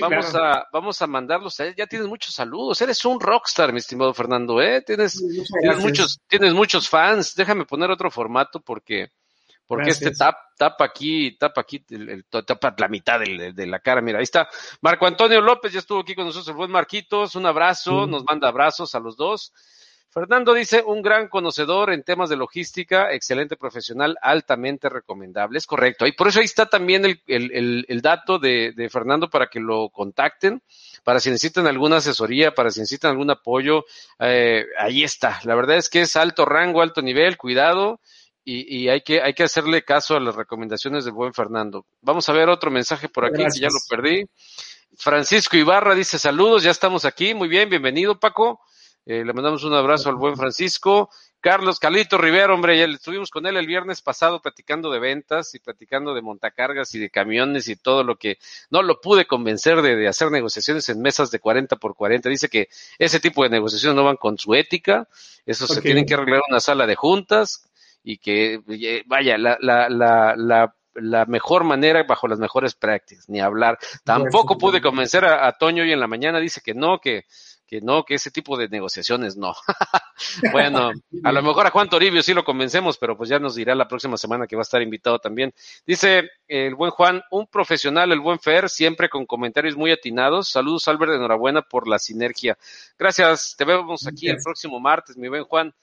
[0.00, 1.56] vamos a, vamos a mandarlos.
[1.76, 2.80] Ya tienes muchos saludos.
[2.80, 4.82] Eres un rockstar, mi estimado Fernando, ¿eh?
[4.82, 5.22] Tienes,
[5.60, 7.34] tienes muchos, tienes muchos fans.
[7.34, 9.10] Déjame poner otro formato porque,
[9.66, 14.00] porque este tap, tapa aquí, tapa aquí, el, tapa la mitad de, la cara.
[14.00, 14.48] Mira, ahí está.
[14.80, 17.34] Marco Antonio López ya estuvo aquí con nosotros, el buen Marquitos.
[17.34, 19.52] Un abrazo, nos manda abrazos a los dos.
[20.10, 25.58] Fernando dice, un gran conocedor en temas de logística, excelente profesional, altamente recomendable.
[25.58, 26.06] Es correcto.
[26.06, 29.60] Y por eso ahí está también el, el, el dato de, de, Fernando para que
[29.60, 30.62] lo contacten,
[31.04, 33.84] para si necesitan alguna asesoría, para si necesitan algún apoyo.
[34.18, 35.40] Eh, ahí está.
[35.44, 38.00] La verdad es que es alto rango, alto nivel, cuidado.
[38.44, 41.84] Y, y, hay, que, hay que hacerle caso a las recomendaciones del buen Fernando.
[42.00, 44.24] Vamos a ver otro mensaje por aquí, que ya lo perdí.
[44.96, 47.34] Francisco Ibarra dice saludos, ya estamos aquí.
[47.34, 48.62] Muy bien, bienvenido Paco.
[49.08, 51.08] Eh, le mandamos un abrazo al buen Francisco.
[51.40, 55.60] Carlos Calito Rivera, hombre, ya estuvimos con él el viernes pasado platicando de ventas y
[55.60, 58.36] platicando de montacargas y de camiones y todo lo que
[58.68, 62.28] no lo pude convencer de, hacer negociaciones en mesas de 40 por 40.
[62.28, 62.68] Dice que
[62.98, 65.08] ese tipo de negociaciones no van con su ética,
[65.46, 67.66] eso se tienen que arreglar en una sala de juntas
[68.04, 73.28] y que, eh, vaya, la, la, la, la la mejor manera bajo las mejores prácticas,
[73.28, 73.78] ni hablar.
[74.04, 77.24] Tampoco pude convencer a, a, Toño hoy en la mañana, dice que no, que
[77.68, 79.54] que no, que ese tipo de negociaciones no.
[80.52, 80.90] bueno,
[81.22, 83.86] a lo mejor a Juan Toribio sí lo convencemos, pero pues ya nos dirá la
[83.86, 85.52] próxima semana que va a estar invitado también.
[85.86, 90.48] Dice el buen Juan, un profesional, el buen Fer, siempre con comentarios muy atinados.
[90.48, 92.56] Saludos, Albert, enhorabuena por la sinergia.
[92.98, 95.74] Gracias, te vemos aquí el próximo martes, mi buen Juan.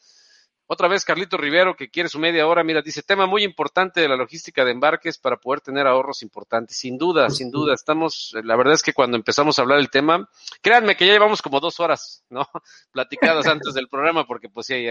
[0.68, 4.10] Otra vez Carlito Rivero que quiere su media hora, mira, dice, tema muy importante de
[4.10, 6.78] la logística de embarques para poder tener ahorros importantes.
[6.78, 10.28] Sin duda, sin duda, estamos, la verdad es que cuando empezamos a hablar del tema,
[10.62, 12.50] créanme que ya llevamos como dos horas, ¿no?
[12.92, 14.88] Platicadas antes del programa, porque pues si,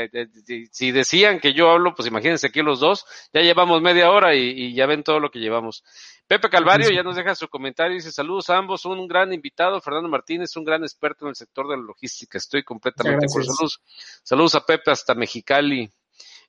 [0.70, 4.50] si, decían que yo hablo, pues imagínense aquí los dos, ya llevamos media hora y,
[4.50, 5.82] y ya ven todo lo que llevamos.
[6.26, 10.08] Pepe Calvario ya nos deja su comentario, dice saludos a ambos, un gran invitado, Fernando
[10.08, 13.82] Martínez, un gran experto en el sector de la logística, estoy completamente con saludos.
[14.22, 15.90] Saludos a Pepe hasta Mexicali.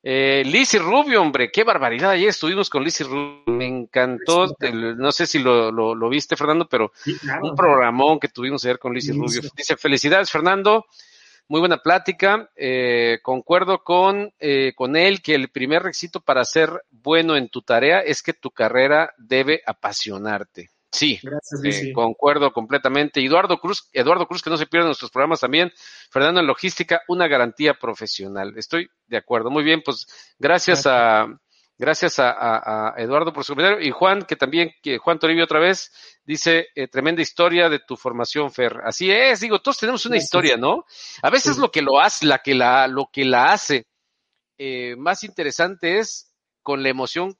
[0.07, 2.11] Eh, Lizzy Rubio, hombre, qué barbaridad.
[2.11, 4.55] Ayer estuvimos con Lizzy Rubio, me encantó.
[4.61, 6.91] no sé si lo, lo, viste, Fernando, pero
[7.41, 9.41] un programón que tuvimos ayer con Lizzy Rubio.
[9.57, 10.85] Dice, felicidades, Fernando.
[11.47, 12.49] Muy buena plática.
[12.55, 17.61] Eh, concuerdo con, eh, con él que el primer requisito para ser bueno en tu
[17.61, 20.71] tarea es que tu carrera debe apasionarte.
[20.91, 21.19] Sí,
[21.63, 23.23] eh, concuerdo completamente.
[23.23, 25.71] Eduardo Cruz, Eduardo Cruz, que no se pierdan nuestros programas también.
[26.09, 28.53] Fernando en Logística, una garantía profesional.
[28.57, 29.51] Estoy de acuerdo.
[29.51, 30.07] Muy bien, pues
[30.39, 31.27] gracias, a
[31.77, 33.85] gracias a, Eduardo por su comentario.
[33.85, 35.91] Y Juan, que también, que Juan Toribio otra vez,
[36.23, 38.81] dice, eh, tremenda historia de tu formación, Fer.
[38.83, 40.85] Así es, digo, todos tenemos una historia, ¿no?
[41.21, 43.85] A veces lo que lo hace, la que la, lo que la hace
[44.57, 47.37] eh, más interesante es con la emoción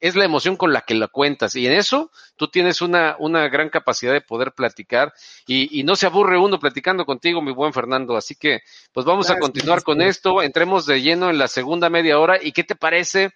[0.00, 3.48] es la emoción con la que la cuentas y en eso tú tienes una, una
[3.48, 5.12] gran capacidad de poder platicar
[5.46, 8.16] y, y no se aburre uno platicando contigo, mi buen Fernando.
[8.16, 8.60] Así que
[8.92, 12.52] pues vamos a continuar con esto, entremos de lleno en la segunda media hora y
[12.52, 13.32] qué te parece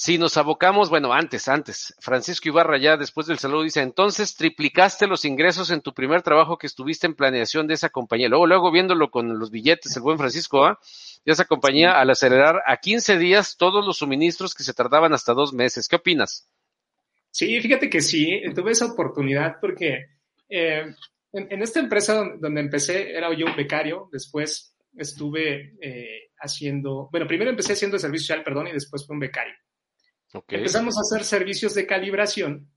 [0.00, 5.06] si nos abocamos, bueno, antes, antes, Francisco Ibarra ya después del saludo dice, entonces triplicaste
[5.06, 8.30] los ingresos en tu primer trabajo que estuviste en planeación de esa compañía.
[8.30, 10.80] Luego, luego viéndolo con los billetes, el buen Francisco, ¿ah?
[11.26, 15.34] De esa compañía al acelerar a 15 días todos los suministros que se tardaban hasta
[15.34, 15.86] dos meses.
[15.86, 16.48] ¿Qué opinas?
[17.30, 20.06] Sí, fíjate que sí, tuve esa oportunidad porque
[20.48, 20.94] eh,
[21.30, 27.50] en, esta empresa donde empecé era yo un becario, después estuve eh, haciendo, bueno, primero
[27.50, 29.52] empecé haciendo servicio social, perdón, y después fue un becario.
[30.32, 32.70] Empezamos a hacer servicios de calibración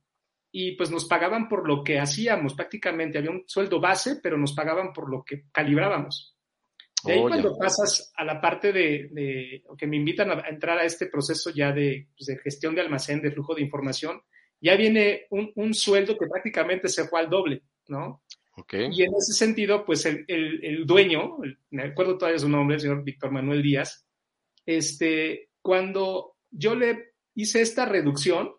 [0.52, 3.18] y pues nos pagaban por lo que hacíamos prácticamente.
[3.18, 6.38] Había un sueldo base, pero nos pagaban por lo que calibrábamos.
[7.04, 11.08] De ahí cuando pasas a la parte de, que me invitan a entrar a este
[11.08, 14.22] proceso ya pues, de, gestión de almacén, de flujo de información,
[14.62, 18.24] ya viene un, sueldo que prácticamente se fue al doble, ¿no?
[18.70, 21.38] Y en ese sentido, pues el, el dueño,
[21.72, 24.08] me acuerdo todavía su nombre, el señor Víctor Manuel Díaz,
[24.66, 28.52] este, cuando yo le hice esta reducción,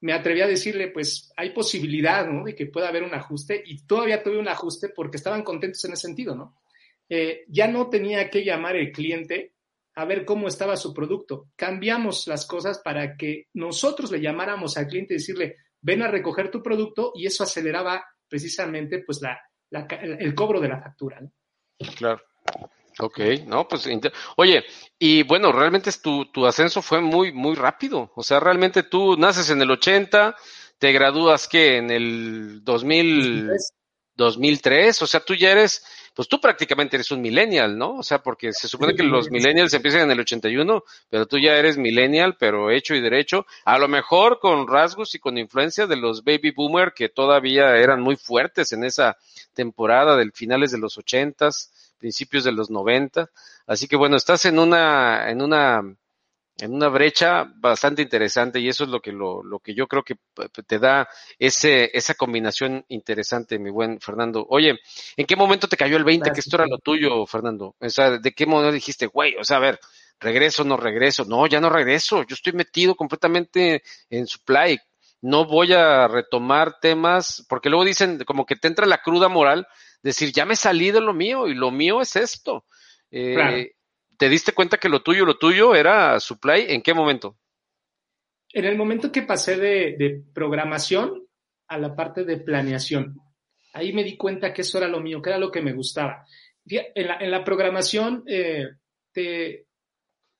[0.00, 2.44] me atreví a decirle, pues hay posibilidad, ¿no?
[2.44, 5.92] De que pueda haber un ajuste y todavía tuve un ajuste porque estaban contentos en
[5.92, 6.60] ese sentido, ¿no?
[7.08, 9.54] Eh, ya no tenía que llamar el cliente
[9.94, 11.48] a ver cómo estaba su producto.
[11.56, 16.50] Cambiamos las cosas para que nosotros le llamáramos al cliente y decirle, ven a recoger
[16.50, 19.40] tu producto y eso aceleraba precisamente pues la,
[20.00, 21.20] el cobro de la factura.
[21.20, 21.32] ¿no?
[21.96, 22.22] Claro.
[22.98, 23.86] Ok, no, pues,
[24.36, 24.64] oye,
[24.98, 28.10] y bueno, realmente tu, tu ascenso fue muy, muy rápido.
[28.14, 30.34] O sea, realmente tú naces en el 80,
[30.78, 33.50] te gradúas que en el 2000,
[34.14, 37.96] 2003, o sea, tú ya eres, pues tú prácticamente eres un millennial, ¿no?
[37.96, 41.54] O sea, porque se supone que los millennials empiezan en el 81, pero tú ya
[41.54, 45.96] eres millennial, pero hecho y derecho, a lo mejor con rasgos y con influencia de
[45.96, 49.18] los baby boomer que todavía eran muy fuertes en esa
[49.52, 53.30] temporada del finales de los ochentas principios de los 90.
[53.66, 55.82] Así que bueno, estás en una, en una,
[56.58, 60.02] en una brecha bastante interesante y eso es lo que, lo, lo que yo creo
[60.02, 60.16] que
[60.66, 64.46] te da ese, esa combinación interesante, mi buen Fernando.
[64.48, 64.78] Oye,
[65.16, 67.76] ¿en qué momento te cayó el 20 que esto era lo tuyo, Fernando?
[67.78, 69.78] O sea, ¿de qué momento dijiste, güey, o sea, a ver,
[70.18, 71.24] regreso, no regreso?
[71.26, 74.78] No, ya no regreso, yo estoy metido completamente en supply.
[75.20, 79.66] No voy a retomar temas, porque luego dicen como que te entra la cruda moral
[80.06, 82.64] decir, ya me salí de lo mío y lo mío es esto.
[83.10, 83.72] Eh,
[84.16, 86.66] ¿Te diste cuenta que lo tuyo, lo tuyo era supply?
[86.68, 87.36] ¿En qué momento?
[88.52, 91.26] En el momento que pasé de, programación
[91.68, 93.20] a la parte de planeación.
[93.74, 96.24] Ahí me di cuenta que eso era lo mío, que era lo que me gustaba.
[96.64, 98.64] En la, programación eh,
[99.12, 99.66] te,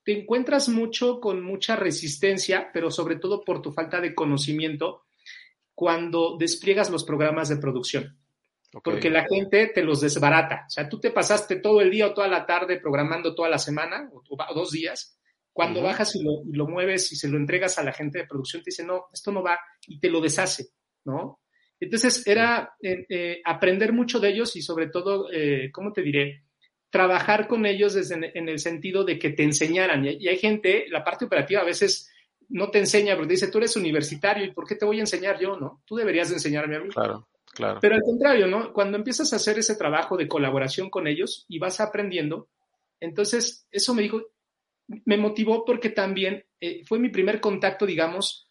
[0.03, 5.03] te encuentras mucho con mucha resistencia, pero sobre todo por tu falta de conocimiento
[5.75, 8.17] cuando despliegas los programas de producción.
[8.71, 10.65] Porque la gente te los desbarata.
[10.67, 13.57] O sea, tú te pasaste todo el día o toda la tarde programando toda la
[13.57, 15.17] semana o, dos días.
[15.53, 18.69] Cuando bajas y lo, mueves y se lo entregas a la gente de producción, te
[18.69, 20.67] dice, no, esto no va y te lo deshace,
[21.05, 21.41] ¿no?
[21.79, 26.43] Entonces era eh, eh, aprender mucho de ellos y sobre todo, eh, ¿cómo te diré?
[26.91, 30.05] Trabajar con ellos desde en, el sentido de que te enseñaran.
[30.05, 32.11] Y, y, hay gente, la parte operativa a veces
[32.49, 35.01] no te enseña, pero te dice, tú eres universitario y ¿por qué te voy a
[35.01, 35.81] enseñar yo, no?
[35.85, 36.89] Tú deberías de enseñarme a mí.
[36.89, 37.27] Claro.
[37.81, 38.73] Pero al contrario, ¿no?
[38.73, 42.49] Cuando empiezas a hacer ese trabajo de colaboración con ellos y vas aprendiendo,
[42.99, 44.21] entonces eso me dijo,
[45.05, 48.49] me motivó porque también eh, fue mi primer contacto, digamos,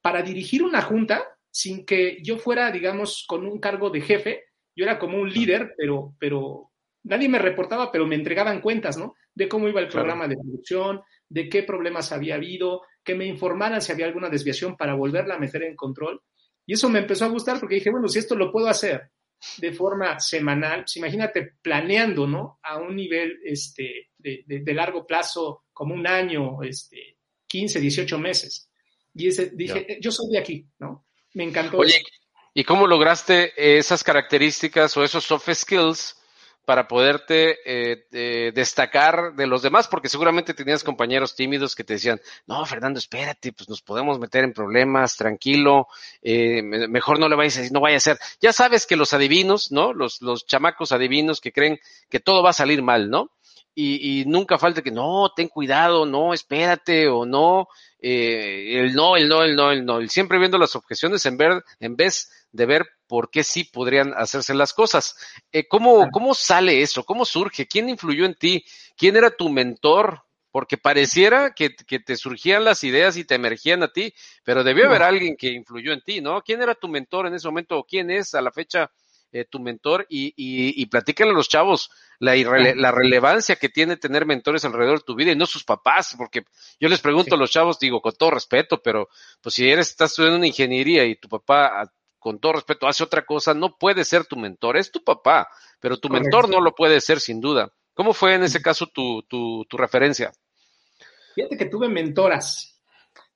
[0.00, 4.44] para dirigir una junta sin que yo fuera, digamos, con un cargo de jefe.
[4.76, 6.72] Yo era como un líder, pero, pero
[7.04, 9.14] nadie me reportaba, pero me entregaban cuentas, ¿no?
[9.34, 13.80] De cómo iba el programa de producción, de qué problemas había habido, que me informaran
[13.80, 16.22] si había alguna desviación para volverla a meter en control.
[16.66, 19.10] Y eso me empezó a gustar porque dije, bueno, si esto lo puedo hacer
[19.58, 22.58] de forma semanal, pues imagínate planeando, ¿no?
[22.62, 28.70] A un nivel este, de, largo plazo, como un año, este, 15, 18 meses.
[29.14, 31.06] Y ese, dije, yo soy de aquí, ¿no?
[31.34, 31.78] Me encantó.
[31.78, 32.02] Oye,
[32.54, 36.16] ¿y cómo lograste esas características o esos soft skills
[36.64, 41.94] para poderte eh, eh, destacar de los demás, porque seguramente tenías compañeros tímidos que te
[41.94, 45.88] decían, no, Fernando, espérate, pues nos podemos meter en problemas, tranquilo,
[46.22, 48.18] eh, mejor no le vayas a decir, no vaya a ser.
[48.40, 49.92] Ya sabes que los adivinos, ¿no?
[49.92, 53.30] Los, los chamacos adivinos que creen que todo va a salir mal, ¿no?
[53.74, 57.68] Y, y nunca falta que, no, ten cuidado, no, espérate, o no,
[57.98, 61.36] eh, el no, el no, el no, el no, el siempre viendo las objeciones en,
[61.36, 65.16] ver, en vez de ver por qué sí podrían hacerse las cosas.
[65.50, 67.04] Eh, ¿cómo, ¿Cómo sale eso?
[67.04, 67.66] ¿Cómo surge?
[67.66, 68.64] ¿Quién influyó en ti?
[68.96, 70.22] ¿Quién era tu mentor?
[70.52, 74.14] Porque pareciera que, que te surgían las ideas y te emergían a ti,
[74.44, 76.42] pero debió haber alguien que influyó en ti, ¿no?
[76.42, 78.88] ¿Quién era tu mentor en ese momento o quién es a la fecha
[79.34, 83.96] eh, tu mentor y, y, y platícale a los chavos la, la relevancia que tiene
[83.96, 86.44] tener mentores alrededor de tu vida y no sus papás, porque
[86.78, 89.08] yo les pregunto a los chavos, digo, con todo respeto, pero
[89.42, 93.26] pues si eres, estás estudiando una ingeniería y tu papá, con todo respeto, hace otra
[93.26, 95.48] cosa, no puede ser tu mentor, es tu papá,
[95.80, 97.72] pero tu mentor no lo puede ser sin duda.
[97.92, 100.30] ¿Cómo fue en ese caso tu, tu, tu referencia?
[101.34, 102.80] Fíjate que tuve mentoras.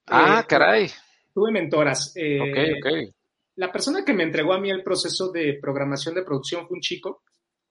[0.07, 0.91] Ah, eh, caray.
[1.35, 2.13] Tuve mentoras.
[2.15, 3.18] Eh, ok, ok
[3.59, 6.81] la persona que me entregó a mí el proceso de programación de producción fue un
[6.81, 7.25] chico,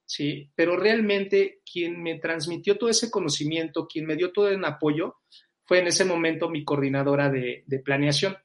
[0.04, 5.16] sí, pero realmente quien me transmitió todo ese conocimiento, quien me dio todo el apoyo,
[5.64, 8.36] fue en ese momento mi coordinadora de, planeación.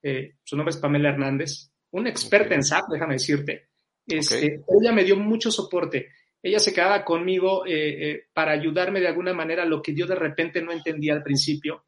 [0.00, 3.70] Eh, su nombre es Pamela Hernández, una experta en SAP, déjame decirte.
[4.06, 6.10] Este, ella me dio mucho soporte.
[6.40, 10.06] Ella se quedaba conmigo eh, eh, para ayudarme de alguna manera a lo que yo
[10.06, 11.84] de repente no entendía al principio.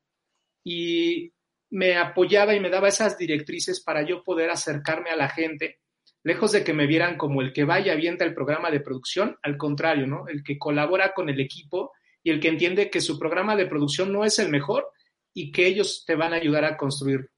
[0.65, 1.33] Y
[1.71, 5.81] me apoyaba y me daba esas directrices para yo poder acercarme a la gente,
[6.23, 9.57] lejos de que me vieran como el que vaya avienta el programa de producción, al
[9.57, 10.29] contrario, ¿no?
[10.29, 11.93] El que colabora con el equipo
[12.23, 14.89] y el que entiende que su programa de producción no es el mejor
[15.35, 17.31] y que ellos te van a ayudar a construir.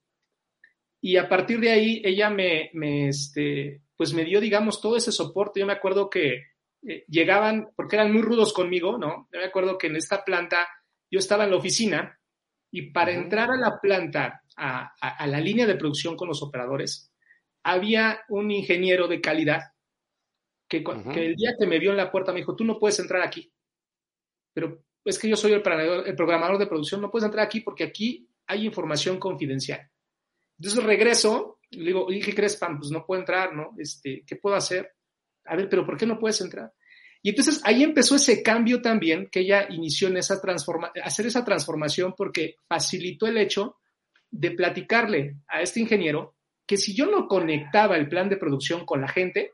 [1.00, 5.12] Y a partir de ahí, ella me, me este, pues me dio, digamos, todo ese
[5.12, 5.60] soporte.
[5.60, 6.44] Yo me acuerdo que
[6.86, 9.28] eh, llegaban, porque eran muy rudos conmigo, ¿no?
[9.32, 10.68] Yo me acuerdo que en esta planta
[11.10, 12.19] yo estaba en la oficina
[12.70, 17.12] y para entrar a la planta, a, la línea de producción con los operadores,
[17.62, 19.60] había un ingeniero de calidad
[20.68, 20.84] que,
[21.16, 23.52] el día que me vio en la puerta me dijo, tú no puedes entrar aquí.
[24.52, 25.62] Pero es que yo soy el,
[26.06, 29.90] el programador de producción, no puedes entrar aquí porque aquí hay información confidencial.
[30.58, 32.78] Entonces regreso, le digo, ¿qué crees, Pam?
[32.78, 33.72] Pues no puedo entrar, ¿no?
[33.78, 34.94] Este, ¿Qué puedo hacer?
[35.46, 36.72] A ver, pero ¿por qué no puedes entrar?
[37.22, 41.44] Y entonces ahí empezó ese cambio también que ella inició en esa transforma hacer esa
[41.44, 43.76] transformación porque facilitó el hecho
[44.30, 46.34] de platicarle a este ingeniero
[46.66, 49.52] que si yo no conectaba el plan de producción con la gente,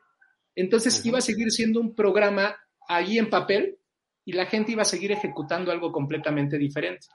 [0.54, 2.56] entonces iba a seguir siendo un programa
[2.88, 3.78] ahí en papel
[4.24, 7.06] y la gente iba a seguir ejecutando algo completamente diferente.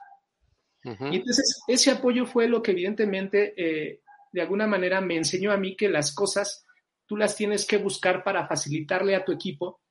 [0.84, 4.00] Y entonces ese apoyo fue lo que evidentemente eh,
[4.32, 6.66] de alguna manera me enseñó a mí que las cosas
[7.06, 9.81] tú las tienes que buscar para facilitarle a tu equipo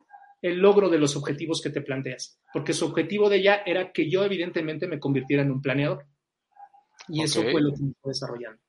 [0.42, 4.10] el logro de los objetivos que te planteas, porque su objetivo de ella era que
[4.10, 6.06] yo evidentemente me convirtiera en un planeador.
[7.08, 8.62] Y eso fue lo que me fue desarrollando.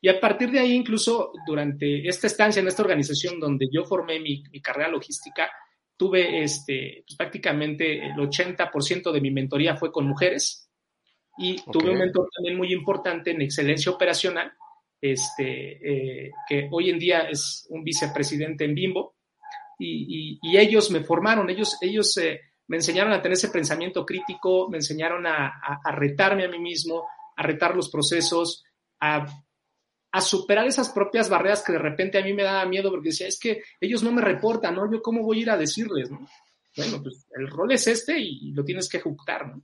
[0.00, 4.20] Y a partir de ahí, incluso durante esta estancia en esta organización donde yo formé
[4.20, 5.50] mi, carrera logística,
[5.96, 10.70] tuve este, pues, prácticamente el 80% de mi mentoría fue con mujeres
[11.38, 14.52] y tuve un mentor también muy importante en excelencia operacional,
[15.00, 19.15] este, eh, que hoy en día es un vicepresidente en Bimbo,
[19.78, 24.78] y, ellos me formaron, ellos, ellos eh, me enseñaron a tener ese pensamiento crítico, me
[24.78, 25.52] enseñaron a,
[25.94, 27.06] retarme a mí mismo,
[27.36, 28.64] a retar los procesos,
[29.00, 29.26] a,
[30.20, 33.38] superar esas propias barreras que de repente a mí me daba miedo porque decía, es
[33.38, 34.90] que ellos no me reportan, ¿no?
[34.90, 36.26] Yo cómo voy a ir a decirles, ¿no?
[36.74, 39.62] Bueno, pues el rol es este y, lo tienes que ejecutar, ¿no?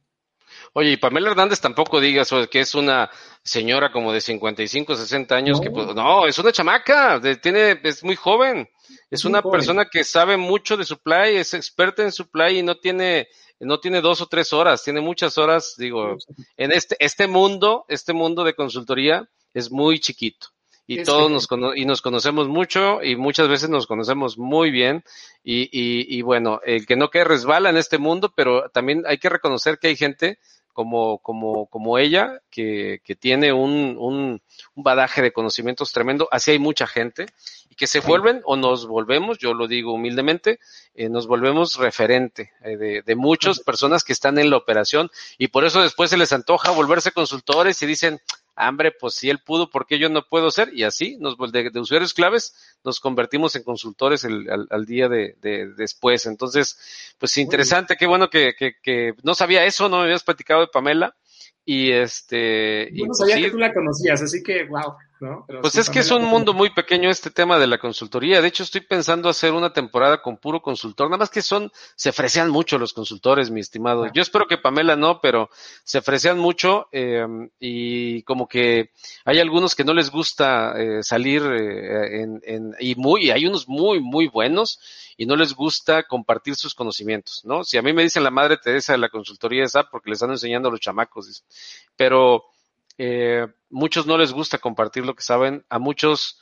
[0.74, 3.10] Oye, y Pamela Hernández tampoco digas que es una
[3.42, 8.16] señora como de 55, 60 años, que pues, no, es una chamaca, tiene, es muy
[8.16, 8.68] joven.
[9.12, 13.28] Es una persona que sabe mucho de supply, es experta en supply y no tiene,
[13.60, 16.16] no tiene dos o tres horas, tiene muchas horas, digo,
[16.56, 20.48] en este, este mundo, este mundo de consultoría es muy chiquito.
[20.86, 21.46] Y todos nos,
[21.76, 25.04] y nos conocemos mucho y muchas veces nos conocemos muy bien.
[25.44, 29.18] Y, y, y bueno, el que no quede resbala en este mundo, pero también hay
[29.18, 30.38] que reconocer que hay gente
[30.72, 34.42] como, como, como ella, que, que tiene un, un,
[34.74, 36.28] un, badaje de conocimientos tremendo.
[36.30, 37.26] Así hay mucha gente
[37.72, 40.60] y que se vuelven o nos volvemos, yo lo digo humildemente,
[40.94, 45.48] eh, nos volvemos referente eh, de, de muchas personas que están en la operación y
[45.48, 48.20] por eso después se les antoja volverse consultores y dicen,
[48.56, 50.68] hambre, pues si él pudo, ¿por qué yo no puedo ser?
[50.74, 52.54] Y así, nos, de, de usuarios claves,
[52.84, 56.26] nos convertimos en consultores el, al, al, día de, de, después.
[56.26, 56.76] Entonces,
[57.18, 60.66] pues interesante, qué bueno que, que, que, no sabía eso, no me habías platicado de
[60.66, 61.16] Pamela.
[61.64, 62.90] Y este.
[62.92, 64.94] Yo no y, sabía pues, que tú la conocías, así que, wow.
[65.22, 65.44] ¿No?
[65.46, 68.42] Pero pues es que es un mundo muy pequeño este tema de la consultoría.
[68.42, 71.08] De hecho, estoy pensando hacer una temporada con puro consultor.
[71.08, 74.10] Nada más que son, se fresean mucho los consultores, mi estimado.
[74.12, 75.48] Yo espero que Pamela no, pero
[75.84, 77.24] se fresean mucho eh,
[77.60, 78.90] y como que
[79.24, 83.68] hay algunos que no les gusta eh, salir eh, en, en, y muy, hay unos
[83.68, 84.80] muy, muy buenos
[85.16, 87.64] y no les gusta compartir sus conocimientos, ¿no?
[87.64, 90.30] Si a mí me dicen la madre Teresa de la consultoría es porque les están
[90.30, 91.44] enseñando a los chamacos,
[91.96, 92.51] pero
[92.98, 96.40] eh, muchos no les gusta compartir lo que saben, a muchos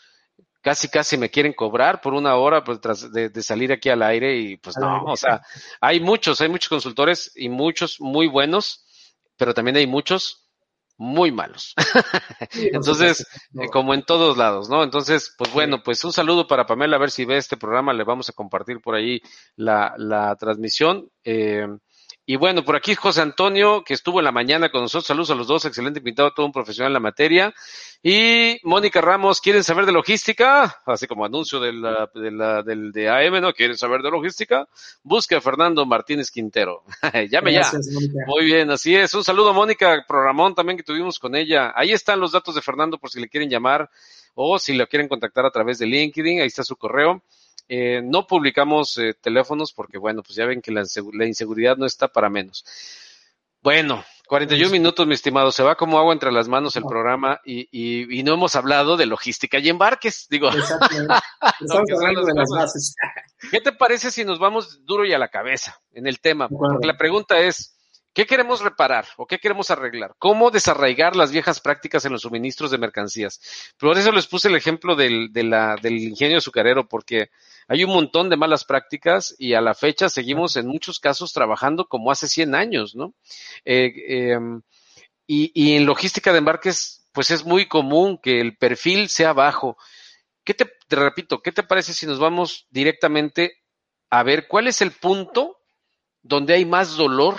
[0.63, 4.03] casi casi me quieren cobrar por una hora pues, tras de, de, salir aquí al
[4.03, 5.41] aire y pues no, o sea,
[5.81, 8.85] hay muchos, hay muchos consultores y muchos muy buenos,
[9.37, 10.51] pero también hay muchos
[11.01, 11.75] muy malos.
[12.53, 13.65] Entonces, no.
[13.69, 14.85] como en todos lados, ¿no?
[14.85, 18.05] Entonces, pues bueno, pues un saludo para Pamela, a ver si ve este programa, le
[18.05, 19.23] vamos a compartir por ahí
[19.57, 21.09] la, la transmisión.
[21.25, 21.67] Eh,
[22.31, 25.05] y bueno, por aquí José Antonio, que estuvo en la mañana con nosotros.
[25.05, 27.53] Saludos a los dos, excelente invitado, todo un profesional en la materia.
[28.05, 30.81] Y Mónica Ramos, ¿quieren saber de logística?
[30.87, 33.53] Así como anuncio de la, de la, del de AM, ¿no?
[33.53, 34.68] ¿Quieren saber de logística?
[35.03, 36.85] Busque a Fernando Martínez Quintero.
[37.28, 37.95] Llame Gracias, ya.
[37.95, 38.18] Mónica.
[38.28, 39.12] Muy bien, así es.
[39.12, 41.72] Un saludo a Mónica Programón también que tuvimos con ella.
[41.74, 43.91] Ahí están los datos de Fernando por si le quieren llamar
[44.37, 46.43] o si lo quieren contactar a través de LinkedIn.
[46.43, 47.24] Ahí está su correo.
[47.73, 51.87] Eh, no publicamos eh, teléfonos porque, bueno, pues ya ven que la, la, inseguridad no
[51.87, 52.64] está para menos.
[53.62, 55.53] Bueno, 41 minutos, mi estimado.
[55.53, 58.97] Se va como agua entre las manos el programa y, y, y no hemos hablado
[58.97, 60.27] de logística y embarques.
[60.29, 60.51] Digo,
[61.61, 62.97] Estamos hablando de las bases.
[63.53, 66.49] ¿Qué te parece si nos vamos duro y a la cabeza en el tema?
[66.49, 67.80] Porque la pregunta es,
[68.13, 70.17] ¿Qué queremos reparar o qué queremos arreglar?
[70.19, 73.41] ¿Cómo desarraigar las viejas prácticas en los suministros de mercancías?
[73.79, 75.31] Por eso les puse el ejemplo del,
[75.85, 77.31] ingenio azucarero, porque
[77.69, 81.87] hay un montón de malas prácticas y a la fecha seguimos en muchos casos trabajando
[81.87, 83.15] como hace 100 años, ¿no?
[83.65, 84.39] Eh, eh,
[85.29, 89.77] y, y en logística de embarques, pues es muy común que el perfil sea bajo.
[90.43, 93.63] ¿Qué te, te repito, qué te parece si nos vamos directamente
[94.11, 95.61] a ver cuál es el punto
[96.23, 97.37] donde hay más dolor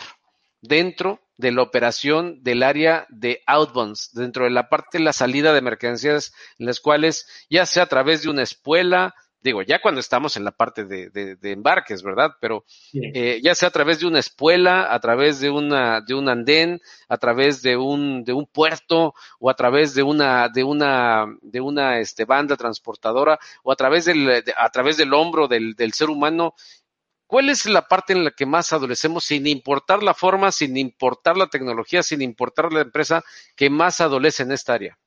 [0.61, 5.53] dentro de la operación del área de outbounds, dentro de la parte de la salida
[5.53, 9.99] de mercancías, en las cuales, ya sea a través de una espuela, digo, ya cuando
[9.99, 12.31] estamos en la parte de, de, de embarques, ¿verdad?
[12.39, 16.29] Pero eh, ya sea a través de una espuela, a través de una, de un
[16.29, 21.25] andén, a través de un, de un puerto, o a través de una, de una,
[21.41, 25.73] de una este, banda transportadora, o a través del, de, a través del hombro del,
[25.73, 26.53] del ser humano,
[27.31, 31.37] ¿Cuál es la parte en la que más adolecemos, sin importar la forma, sin importar
[31.37, 33.23] la tecnología, sin importar la empresa,
[33.55, 34.99] que más adolece en esta área?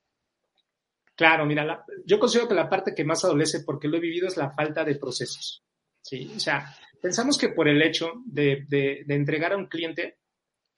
[1.15, 4.27] Claro, mira, la, yo considero que la parte que más adolece, porque lo he vivido,
[4.27, 5.67] es la falta de procesos.
[6.01, 10.17] Sí, o sea, pensamos que por el hecho de, de, de entregar a un cliente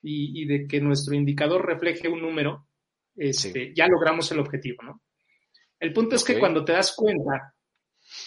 [0.03, 2.67] y, y, de que nuestro indicador refleje un número,
[3.15, 3.73] este, sí.
[3.73, 5.01] ya logramos el objetivo, ¿no?
[5.79, 7.55] El punto es que cuando te das cuenta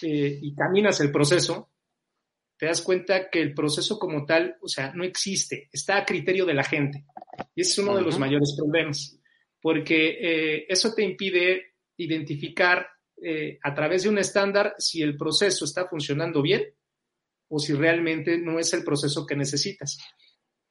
[0.03, 1.69] eh, y caminas el proceso,
[2.59, 6.45] te das cuenta que el proceso como tal, o sea, no existe, está a criterio
[6.45, 7.05] de la gente.
[7.55, 7.99] Y ese es uno uh -huh.
[7.99, 9.17] de los mayores problemas,
[9.61, 12.85] porque eh, eso te impide identificar
[13.21, 16.65] eh, a través de un estándar si el proceso está funcionando bien
[17.49, 19.97] o si realmente no es el proceso que necesitas.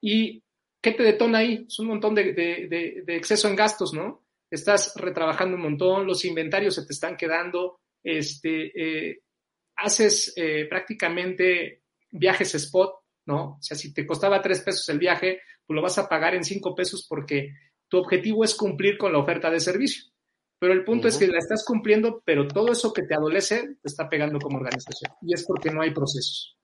[0.03, 0.43] ¿Y
[0.82, 1.64] qué te detona ahí?
[1.66, 4.26] Es un montón de, de, de, de exceso en gastos, ¿no?
[4.51, 9.22] Estás retrabajando un montón, los inventarios se te están quedando, este, eh,
[9.76, 10.34] haces
[10.68, 11.78] prácticamente
[12.11, 12.94] viajes spot,
[13.26, 13.56] ¿no?
[13.59, 16.44] O sea, si te costaba tres pesos el viaje, pues lo vas a pagar en
[16.44, 17.54] cinco pesos porque
[17.88, 20.04] tu objetivo es cumplir con la oferta de servicio.
[20.59, 21.14] Pero el punto uh -huh.
[21.14, 24.59] es que la estás cumpliendo, pero todo eso que te adolece te está pegando como
[24.59, 25.12] organización.
[25.22, 26.56] Y es porque no hay procesos.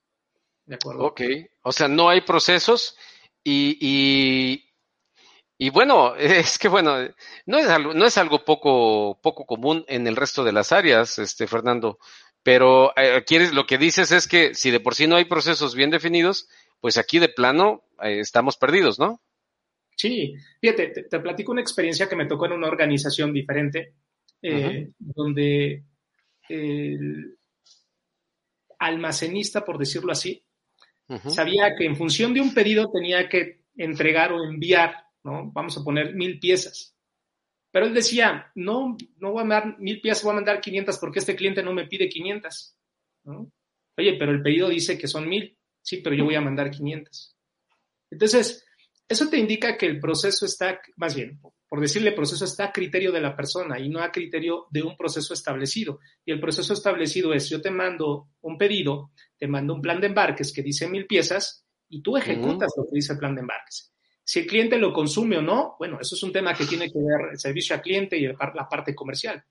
[0.66, 1.04] ¿De acuerdo?
[1.04, 1.20] Ok.
[1.62, 2.96] O sea, no hay procesos
[3.42, 4.64] y, y,
[5.58, 6.96] y bueno, es que bueno,
[7.46, 11.18] no es algo, no es algo poco, poco común en el resto de las áreas,
[11.18, 11.98] este, Fernando.
[12.44, 15.74] Pero eh, quieres, lo que dices es que si de por sí no hay procesos
[15.74, 16.48] bien definidos,
[16.80, 19.20] pues aquí de plano eh, estamos perdidos, ¿no?
[19.96, 23.94] Sí, fíjate, te, te, platico una experiencia que me tocó en una organización diferente,
[24.42, 24.94] eh, uh -huh.
[24.98, 25.84] donde
[26.48, 27.38] el
[28.78, 30.44] almacenista, por decirlo así,
[31.08, 31.30] uh -huh.
[31.30, 35.50] sabía que en función de un pedido tenía que entregar o enviar ¿no?
[35.52, 36.93] Vamos a poner mil piezas.
[37.74, 41.18] Pero él decía, no, no voy a mandar mil piezas, voy a mandar 500 porque
[41.18, 42.76] este cliente no me pide 500.
[43.96, 45.58] Oye, pero el pedido dice que son mil.
[45.82, 47.36] Sí, pero yo voy a mandar 500.
[48.12, 48.64] Entonces,
[49.08, 53.10] eso te indica que el proceso está, más bien, por decirle proceso, está a criterio
[53.10, 55.98] de la persona y no a criterio de un proceso establecido.
[56.24, 60.06] Y el proceso establecido es, yo te mando un pedido, te mando un plan de
[60.06, 63.93] embarques que dice mil piezas y tú ejecutas lo que dice el plan de embarques.
[64.24, 66.98] Si el cliente lo consume o no, bueno, eso es un tema que tiene que
[66.98, 69.44] ver el servicio al cliente y la parte comercial.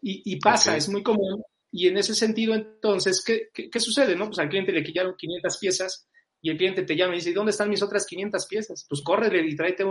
[0.00, 1.42] Y, pasa, es muy común.
[1.72, 4.14] Y en ese sentido, entonces, ¿qué, qué, sucede?
[4.16, 4.26] No?
[4.26, 6.08] Pues al cliente le quillaron 500 piezas
[6.40, 8.86] y el cliente te llama y dice, ¿dónde están mis otras 500 piezas?
[8.88, 9.84] Pues córrele y tráete,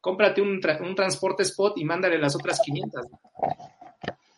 [0.00, 3.06] cómprate un, un transporte spot y mándale las otras 500.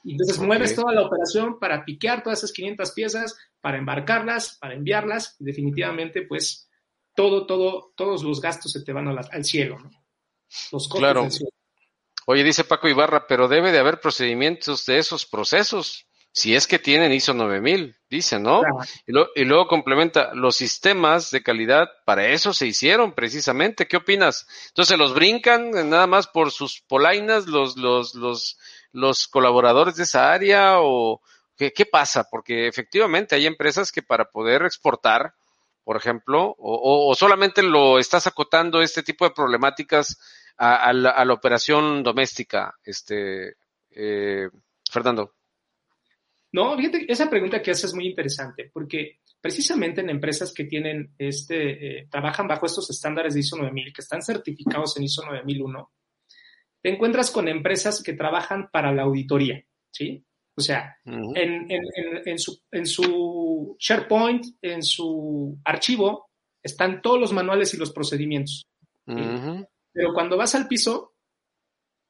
[0.03, 4.75] Y entonces mueves toda la operación para piquear todas esas 500 piezas, para embarcarlas, para
[4.75, 5.37] enviarlas.
[5.39, 6.70] Y definitivamente, pues,
[7.21, 9.91] todo, todo, todos los gastos se te van al cielo, ¿no?
[10.73, 11.23] Los costos claro.
[11.23, 11.51] del cielo.
[12.25, 16.79] Oye, dice Paco Ibarra, pero debe de haber procedimientos de esos procesos si es que
[16.79, 18.63] tienen ISO 9000, dice, ¿no?
[19.07, 23.87] Y, luego complementa, los sistemas de calidad para eso se hicieron precisamente.
[23.87, 24.47] ¿Qué opinas?
[24.69, 28.59] Entonces, ¿los brincan nada más por sus polainas los, los, los,
[28.93, 31.21] los colaboradores de esa área o
[31.57, 32.25] qué, qué pasa?
[32.31, 35.35] Porque efectivamente hay empresas que para poder exportar,
[35.91, 40.21] por ejemplo, o, solamente lo estás acotando este tipo de problemáticas
[40.57, 43.57] a, la, a la, operación doméstica, este,
[43.91, 44.49] eh,
[44.89, 45.35] Fernando.
[46.53, 51.13] No, fíjate, esa pregunta que haces es muy interesante, porque precisamente en empresas que tienen
[51.19, 55.91] este, eh, trabajan bajo estos estándares de ISO 9000, que están certificados en ISO 9001,
[56.83, 60.25] te encuentras con empresas que trabajan para la auditoría, ¿sí?
[60.61, 61.83] O sea, en, en,
[62.27, 66.29] en, su, en su SharePoint, en su archivo,
[66.63, 68.67] están todos los manuales y los procedimientos.
[69.07, 71.15] Pero cuando vas al piso,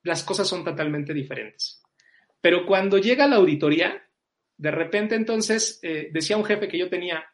[0.03, 1.80] las cosas son totalmente diferentes.
[2.40, 4.03] Pero cuando llega la auditoría,
[4.57, 7.24] de repente entonces eh, decía un jefe que yo tenía,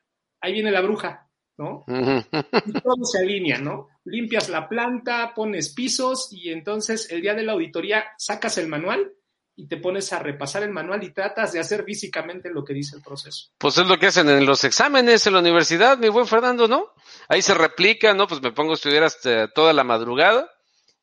[0.42, 1.84] ahí viene la bruja, ¿no?
[1.88, 3.88] Y todo se alinea, ¿no?
[4.04, 9.14] Limpias la planta, pones pisos y entonces el día de la auditoría sacas el manual
[9.58, 12.94] y te pones a repasar el manual y tratas de hacer físicamente lo que dice
[12.94, 13.48] el proceso.
[13.56, 16.92] Pues es lo que hacen en los exámenes en la universidad, mi buen Fernando, ¿no?
[17.28, 18.26] Ahí se replica, ¿no?
[18.26, 20.50] Pues me pongo a estudiar hasta toda la madrugada,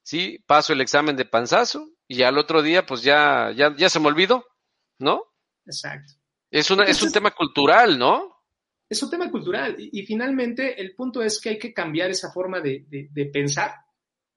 [0.03, 0.37] ¿sí?
[0.45, 4.07] Paso el examen de panzazo y al otro día pues ya, ya, ya se me
[4.07, 4.45] olvidó,
[4.99, 5.23] ¿no?
[5.65, 6.13] Exacto.
[6.51, 8.33] Es, una, es un tema cultural, ¿no?
[8.87, 9.75] Es un tema cultural.
[9.79, 12.85] Y, finalmente el punto es que hay que cambiar esa forma de,
[13.33, 13.73] pensar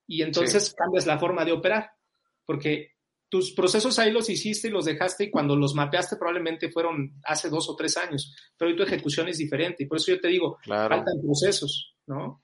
[0.07, 1.91] y entonces cambias la forma de operar.
[2.43, 2.96] Porque
[3.29, 7.49] tus procesos ahí los hiciste y los dejaste y cuando los mapeaste probablemente fueron hace
[7.49, 10.29] dos o tres años, pero hoy tu ejecución es diferente y por eso yo te
[10.29, 12.41] digo, faltan procesos, ¿no?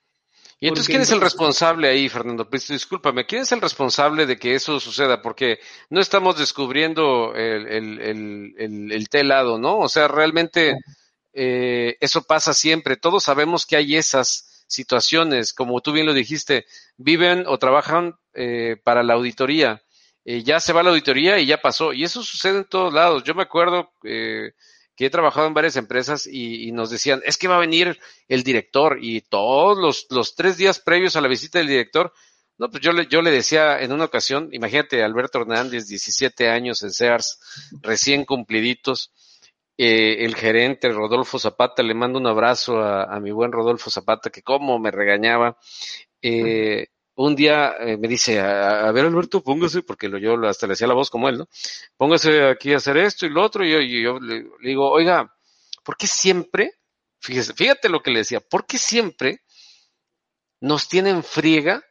[0.60, 2.50] ¿Y entonces quién es el responsable ahí, Fernando?
[2.50, 5.22] Pues, discúlpame, ¿quién es el responsable de que eso suceda?
[5.22, 5.60] Porque
[5.90, 9.80] no estamos descubriendo el, el, el, el telado, ¿no?
[9.80, 10.78] O sea, realmente
[11.34, 12.96] eh, eso pasa siempre.
[12.96, 16.66] Todos sabemos que hay esas situaciones, como tú bien lo dijiste,
[16.98, 19.83] viven o trabajan eh, para la auditoría.
[20.26, 21.94] Eh, ya se va la auditoría y ya pasó.
[21.94, 23.24] Y eso sucede en todos lados.
[23.24, 24.54] Yo me acuerdo eh,
[24.96, 28.44] que he trabajado en varias empresas y, nos decían, es que va a venir el
[28.44, 32.14] director y todos los, los tres días previos a la visita del director,
[32.58, 36.84] no, pues yo le, yo le decía en una ocasión, imagínate, Alberto Hernández, 17 años
[36.84, 37.40] en Sears,
[37.82, 39.12] recién cumpliditos,
[39.76, 44.30] eh, el gerente Rodolfo Zapata, le mando un abrazo a, a mi buen Rodolfo Zapata,
[44.30, 45.58] que como me regañaba,
[46.22, 50.74] eh, un día eh, me dice, a, ver Alberto, póngase, porque lo, yo hasta le
[50.74, 51.48] hacía la voz como él, ¿no?
[51.98, 55.34] Póngase aquí a hacer esto y lo otro, y yo, le, digo, oiga,
[55.84, 56.80] ¿por qué siempre,
[57.20, 59.42] fíjese, fíjate lo que le decía, ¿por qué siempre
[60.60, 61.84] nos tienen friega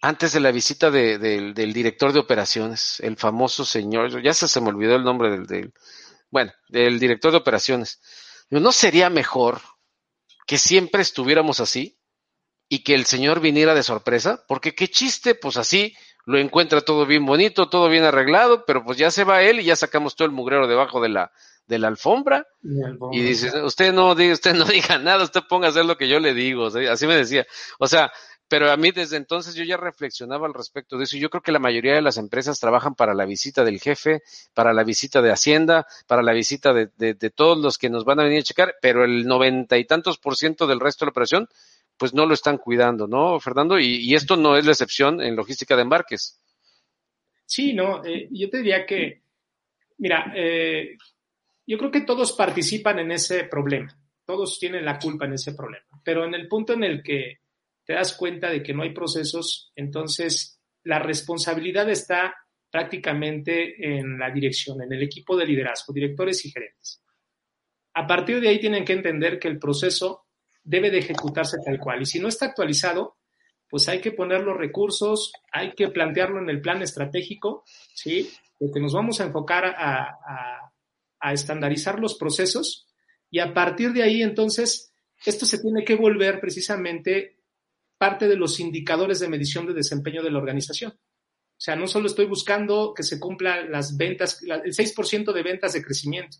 [0.00, 4.60] antes de la visita de, del director de operaciones, el famoso señor, ya se, se
[4.60, 5.72] me olvidó el nombre del,
[6.30, 8.00] bueno, del director de operaciones.
[8.50, 9.60] ¿No sería mejor
[10.46, 11.97] que siempre estuviéramos así?
[12.68, 15.94] Y que el señor viniera de sorpresa, porque qué chiste, pues así
[16.26, 19.64] lo encuentra todo bien bonito, todo bien arreglado, pero pues ya se va él y
[19.64, 21.32] ya sacamos todo el mugrero debajo de la,
[21.66, 22.46] de la alfombra.
[23.12, 26.20] y dice, usted no, usted no diga nada, usted ponga a hacer lo que yo
[26.20, 27.46] le digo, así me decía.
[27.78, 28.12] O sea,
[28.48, 31.16] pero a mí desde entonces yo ya reflexionaba al respecto de eso.
[31.16, 34.22] Yo creo que la mayoría de las empresas trabajan para la visita del jefe,
[34.54, 38.04] para la visita de Hacienda, para la visita de, de, de todos los que nos
[38.04, 41.08] van a venir a checar, pero el noventa y tantos por ciento del resto de
[41.08, 41.48] la operación
[41.98, 43.78] pues no lo están cuidando, ¿no, Fernando?
[43.78, 46.40] Y, esto no es la excepción en logística de embarques.
[47.44, 49.22] Sí, no, eh, yo te diría que,
[49.98, 50.96] mira, eh,
[51.66, 55.86] yo creo que todos participan en ese problema, todos tienen la culpa en ese problema,
[56.04, 57.40] pero en el punto en el que
[57.84, 62.34] te das cuenta de que no hay procesos, entonces la responsabilidad está
[62.70, 67.02] prácticamente en la dirección, en el equipo de liderazgo, directores y gerentes.
[67.94, 70.27] A partir de ahí tienen que entender que el proceso
[70.68, 72.02] debe de ejecutarse tal cual.
[72.02, 73.16] Y si no está actualizado,
[73.70, 77.64] pues hay que poner los recursos, hay que plantearlo en el plan estratégico,
[77.94, 78.30] ¿sí?
[78.60, 80.70] De que nos vamos a enfocar a,
[81.20, 82.86] a estandarizar los procesos
[83.30, 84.92] y a partir de ahí, entonces,
[85.24, 87.38] esto se tiene que volver precisamente
[87.98, 90.92] parte de los indicadores de medición de desempeño de la organización.
[90.92, 95.72] O sea, no solo estoy buscando que se cumplan las ventas, el 6% de ventas
[95.72, 96.36] de crecimiento,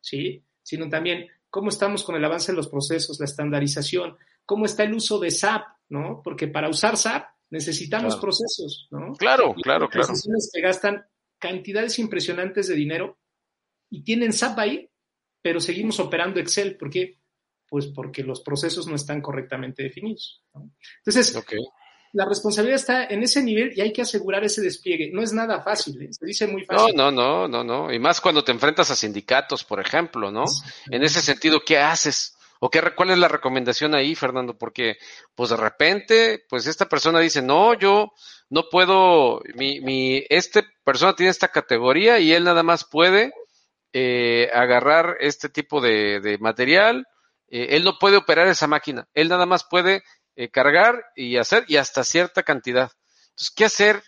[0.00, 0.44] ¿sí?
[0.62, 4.92] Sino también cómo estamos con el avance de los procesos, la estandarización, cómo está el
[4.92, 6.20] uso de SAP, ¿no?
[6.20, 9.12] Porque para usar SAP necesitamos procesos, ¿no?
[9.12, 10.12] Claro, claro, claro.
[10.52, 11.06] que gastan
[11.38, 13.20] cantidades impresionantes de dinero
[13.88, 14.90] y tienen SAP ahí,
[15.40, 16.76] pero seguimos operando Excel.
[16.76, 17.20] ¿Por qué?
[17.68, 20.42] Pues porque los procesos no están correctamente definidos.
[21.04, 21.40] Entonces,
[22.14, 25.10] la responsabilidad está en ese nivel y hay que asegurar ese despliegue.
[25.12, 26.08] No es nada fácil, ¿eh?
[26.12, 26.94] se dice muy fácil.
[26.96, 27.92] No, no, no, no, no.
[27.92, 30.44] Y más cuando te enfrentas a sindicatos, por ejemplo, ¿no?
[30.90, 32.36] En ese sentido, ¿qué haces?
[32.60, 34.56] ¿O qué, cuál es la recomendación ahí, Fernando?
[34.56, 34.96] Porque,
[35.34, 38.12] pues de repente, pues esta persona dice, no, yo
[38.48, 43.32] no puedo, mi, mi, este persona tiene esta categoría y él nada más puede
[43.92, 47.06] eh, agarrar este tipo de, de material,
[47.48, 50.04] eh, él no puede operar esa máquina, él nada más puede
[50.36, 52.90] eh, cargar y hacer y hasta cierta cantidad.
[53.30, 54.02] Entonces, ¿qué hacer?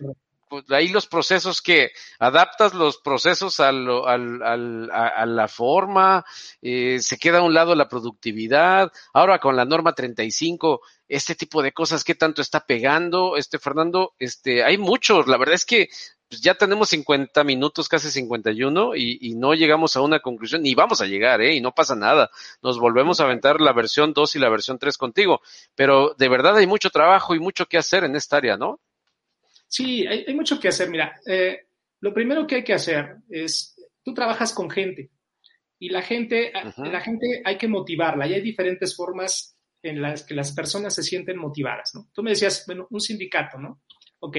[0.49, 6.25] Pues ahí los procesos que adaptas los procesos al, al, al, a, la forma,
[6.63, 8.93] eh, se queda a un lado la productividad.
[9.13, 13.37] Ahora con la norma 35, este tipo de cosas, ¿qué tanto está pegando?
[13.37, 15.27] Este Fernando, este, hay muchos.
[15.27, 15.89] La verdad es que
[16.29, 20.75] pues ya tenemos 50 minutos, casi 51, y, y no llegamos a una conclusión, ni
[20.75, 21.55] vamos a llegar, ¿eh?
[21.55, 22.31] Y no pasa nada.
[22.63, 25.41] Nos volvemos a aventar la versión 2 y la versión 3 contigo.
[25.75, 28.81] Pero de verdad hay mucho trabajo y mucho que hacer en esta área, ¿no?
[29.69, 30.91] Sí, hay, hay mucho que hacer.
[30.91, 31.67] Mira, eh,
[32.01, 35.11] lo primero que hay que hacer es, tú trabajas con gente
[35.79, 40.35] y la gente, la gente hay que motivarla y hay diferentes formas en las que
[40.35, 42.09] las personas se sienten motivadas, ¿no?
[42.13, 43.83] Tú me decías, bueno, un sindicato, ¿no?
[44.21, 44.39] Ok,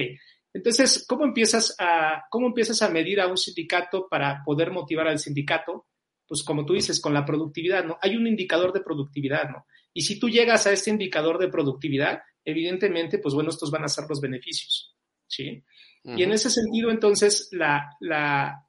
[0.52, 5.18] entonces, ¿cómo empiezas, a, ¿cómo empiezas a medir a un sindicato para poder motivar al
[5.18, 5.86] sindicato?
[6.26, 7.98] Pues como tú dices, con la productividad, ¿no?
[8.02, 9.66] Hay un indicador de productividad, ¿no?
[9.92, 13.88] Y si tú llegas a este indicador de productividad, evidentemente, pues bueno, estos van a
[13.88, 14.96] ser los beneficios,
[15.26, 15.64] ¿sí?
[16.04, 18.66] Y en ese sentido, entonces, la, la,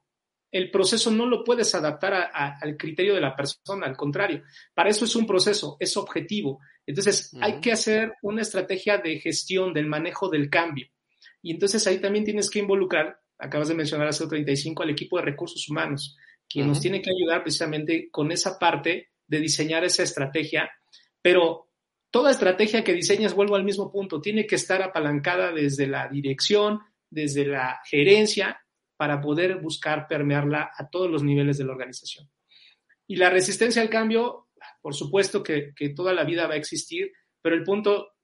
[0.52, 4.44] el proceso no lo puedes adaptar al criterio de la persona, al contrario.
[4.74, 6.60] Para eso es un proceso, es objetivo.
[6.86, 10.88] Entonces, hay que hacer una estrategia de gestión del manejo del cambio.
[11.42, 15.24] Y entonces ahí también tienes que involucrar, acabas de mencionar hace 35, al equipo de
[15.24, 16.18] recursos humanos,
[16.48, 20.70] quien nos tiene que ayudar precisamente con esa parte de diseñar esa estrategia,
[21.22, 21.70] pero
[22.12, 26.80] toda estrategia que diseñas, vuelvo al mismo punto, tiene que estar apalancada desde la dirección,
[27.10, 28.60] desde la gerencia,
[28.98, 32.30] para poder buscar permearla a todos los niveles de la organización.
[33.08, 34.50] Y la resistencia al cambio,
[34.82, 37.12] por supuesto que, que toda la vida va a existir,
[37.42, 38.16] pero el punto,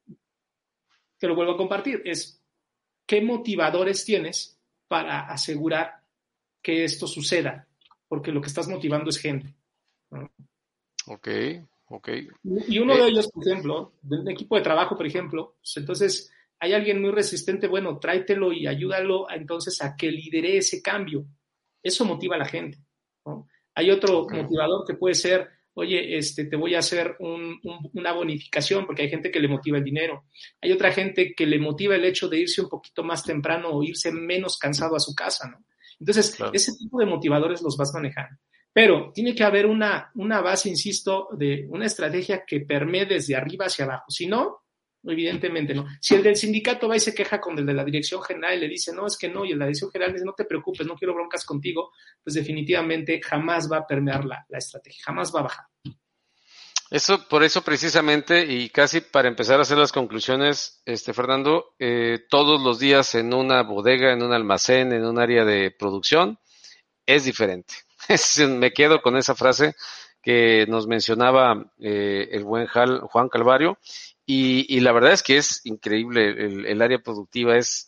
[1.20, 2.35] que lo vuelvo a compartir, es
[3.06, 6.02] ¿qué motivadores tienes para asegurar
[6.62, 7.68] que esto suceda?
[8.08, 9.54] Porque lo que estás motivando es gente.
[11.08, 11.28] Ok,
[11.88, 12.10] ok.
[12.68, 15.78] Y uno de eh, ellos, por ejemplo, de un equipo de trabajo, por ejemplo, pues
[15.78, 21.26] entonces hay alguien muy resistente, bueno, tráetelo y ayúdalo entonces a que lidere ese cambio.
[21.84, 22.80] Eso motiva a la gente.
[23.76, 29.04] Hay otro motivador que puede ser, oye, este, te voy a hacer una bonificación, porque
[29.04, 30.26] hay gente que le motiva el dinero.
[30.62, 33.84] Hay otra gente que le motiva el hecho de irse un poquito más temprano o
[33.84, 35.66] irse menos cansado a su casa, ¿no?
[36.00, 38.38] Entonces, ese tipo de motivadores los vas manejando.
[38.74, 43.68] Pero tiene que haber una, una base, insisto, de una estrategia que permee desde arriba
[43.68, 44.06] hacia abajo.
[44.10, 44.65] Si no,
[45.08, 45.86] Evidentemente no.
[46.02, 48.62] Si el del sindicato va y se queja con el de la dirección general y
[48.62, 50.46] le dice, no, es que no, y el de la dirección general dice, no te
[50.46, 51.92] preocupes, no quiero broncas contigo,
[52.24, 55.66] pues definitivamente jamás va a permear la, estrategia, jamás va a bajar.
[56.90, 62.20] Eso, por eso precisamente, y casi para empezar a hacer las conclusiones, este Fernando, eh,
[62.30, 66.40] todos los días en una bodega, en un almacén, en un área de producción,
[67.06, 67.74] es diferente.
[68.50, 69.76] me quedo con esa frase
[70.22, 73.78] que nos mencionaba eh, el buen Juan Calvario
[74.26, 77.88] y, y, la verdad es que es increíble, el, el, área productiva es,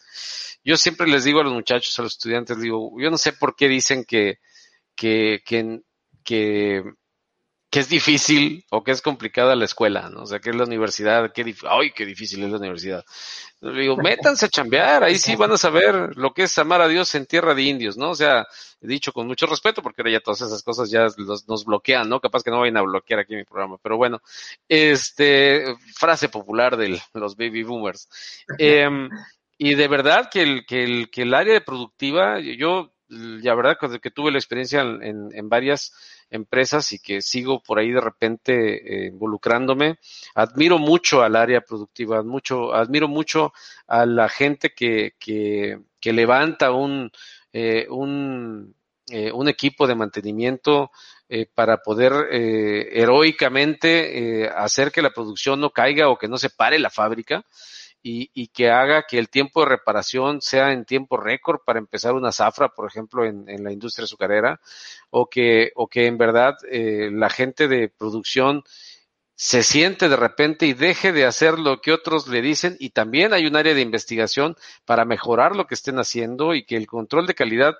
[0.63, 3.55] yo siempre les digo a los muchachos, a los estudiantes, digo, yo no sé por
[3.55, 4.39] qué dicen que,
[4.95, 5.81] que, que,
[6.23, 6.83] que
[7.69, 10.23] que es difícil o que es complicada la escuela, ¿no?
[10.23, 13.03] O sea, que es la universidad, qué ay, qué difícil es la universidad.
[13.59, 16.87] Le digo, métanse a chambear, ahí sí van a saber lo que es amar a
[16.87, 18.11] Dios en tierra de indios, ¿no?
[18.11, 18.47] O sea,
[18.81, 21.07] he dicho con mucho respeto, porque ahora ya todas esas cosas ya
[21.47, 22.21] nos bloquean, ¿no?
[22.21, 24.21] Capaz que no vayan a bloquear aquí mi programa, pero bueno,
[24.69, 28.07] este, frase popular de los baby boomers.
[28.57, 29.09] Em,
[29.57, 34.11] y de verdad que el, que el, que el área productiva, yo, la verdad que
[34.11, 35.93] tuve la experiencia en, varias
[36.29, 39.97] empresas y que sigo por ahí de repente eh, involucrándome.
[40.35, 43.53] Admiro mucho al área productiva, mucho, admiro mucho
[43.87, 47.11] a la gente que, que, que levanta un,
[47.53, 48.75] eh, un,
[49.09, 50.91] eh, un, equipo de mantenimiento
[51.55, 56.89] para poder heroicamente hacer que la producción no caiga o que no se pare la
[56.89, 57.43] fábrica
[58.07, 62.31] y, que haga que el tiempo de reparación sea en tiempo récord para empezar una
[62.31, 64.61] zafra, por ejemplo, en, la industria azucarera,
[65.09, 68.63] o que, o que en verdad eh, la gente de producción
[69.35, 73.33] se siente de repente y deje de hacer lo que otros le dicen y también
[73.33, 77.27] hay un área de investigación para mejorar lo que estén haciendo y que el control
[77.27, 77.75] de calidad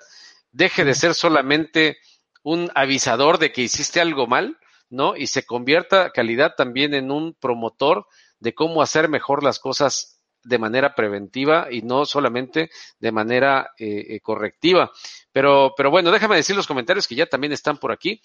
[0.52, 1.98] deje de ser solamente
[2.44, 4.60] un avisador de que hiciste algo mal,
[4.90, 5.16] ¿no?
[5.16, 8.06] Y se convierta calidad también en un promotor
[8.40, 10.17] de cómo hacer mejor las cosas
[10.48, 12.70] de manera preventiva y no solamente
[13.00, 14.92] de manera eh, eh, correctiva.
[15.32, 18.22] Pero, pero bueno, déjame decir los comentarios que ya también están por aquí.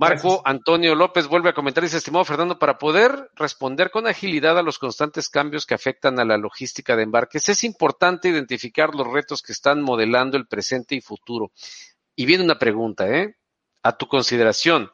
[0.00, 4.62] Marco Antonio López vuelve a comentar, dice, estimado Fernando, para poder responder con agilidad a
[4.62, 9.42] los constantes cambios que afectan a la logística de embarques, es importante identificar los retos
[9.42, 11.50] que están modelando el presente y futuro.
[12.14, 13.36] Y viene una pregunta, ¿eh?
[13.82, 14.92] A tu consideración,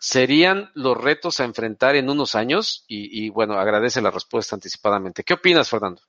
[0.00, 2.84] serían los retos a enfrentar en unos años?
[2.88, 5.24] Y, bueno, agradece la respuesta anticipadamente.
[5.24, 6.02] ¿Qué opinas, Fernando?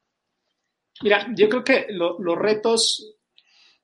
[1.02, 3.18] Mira, yo creo que los retos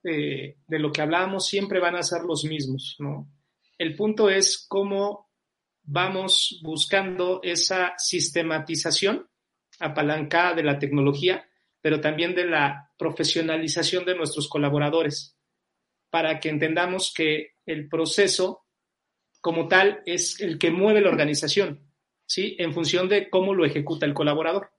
[0.04, 3.30] eh, de lo que hablábamos siempre van a ser los mismos, ¿no?
[3.78, 5.30] El punto es cómo
[5.84, 9.30] vamos buscando esa sistematización
[9.80, 11.48] apalancada de la tecnología,
[11.82, 15.38] pero también de la profesionalización de nuestros colaboradores,
[16.10, 18.65] para que entendamos que el proceso
[19.46, 21.88] como tal es el que mueve la organización,
[22.26, 22.56] ¿sí?
[22.58, 24.72] En función de cómo lo ejecuta el colaborador.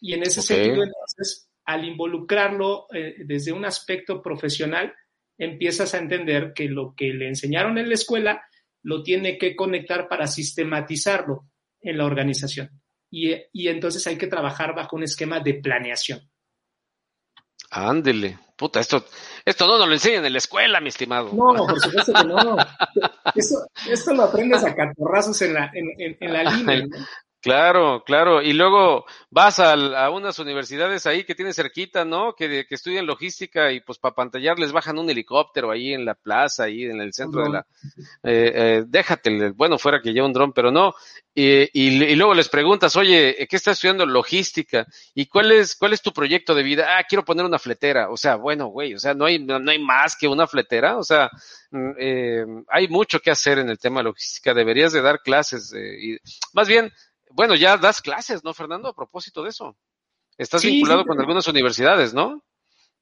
[0.00, 4.94] Y en ese sentido, entonces, al involucrarlo eh, desde un aspecto profesional,
[5.36, 8.46] empiezas a entender que lo que le enseñaron en la escuela
[8.84, 11.50] lo tiene que conectar para sistematizarlo
[11.80, 12.70] en la organización.
[13.10, 16.20] Y, y entonces hay que trabajar bajo un esquema de planeación.
[17.72, 18.38] Ándele.
[18.56, 19.04] Puta, esto,
[19.44, 21.30] esto no nos lo enseñan en la escuela, mi estimado.
[21.32, 22.56] No, por supuesto que no.
[23.90, 26.86] esto lo aprendes a catorrazos en la, en, en, la línea.
[27.40, 28.42] Claro, claro.
[28.42, 32.34] Y luego vas a, a, unas universidades ahí que tienen cerquita, ¿no?
[32.34, 36.14] Que, que estudian logística y pues para pantallar les bajan un helicóptero ahí en la
[36.14, 37.66] plaza, ahí en el centro de la...
[38.24, 40.94] Eh, eh, déjate, bueno, fuera que lleve un dron, pero no.
[41.38, 44.06] Y, y, luego les preguntas, oye, ¿qué estás estudiando?
[44.06, 44.86] Logística.
[45.14, 46.96] ¿Y cuál es, cuál es tu proyecto de vida?
[46.96, 48.08] Ah, quiero poner una fletera.
[48.08, 50.96] O sea, bueno, güey, o sea, no hay, no, hay más que una fletera.
[50.96, 51.30] O sea,
[51.72, 54.54] mm, eh, hay mucho que hacer en el tema de logística.
[54.54, 55.74] Deberías de dar clases.
[55.74, 56.16] Eh, y,
[56.54, 56.90] más bien,
[57.30, 58.88] bueno, ya das clases, ¿no, Fernando?
[58.88, 59.76] A propósito de eso.
[60.38, 62.44] Estás vinculado con algunas universidades, ¿no?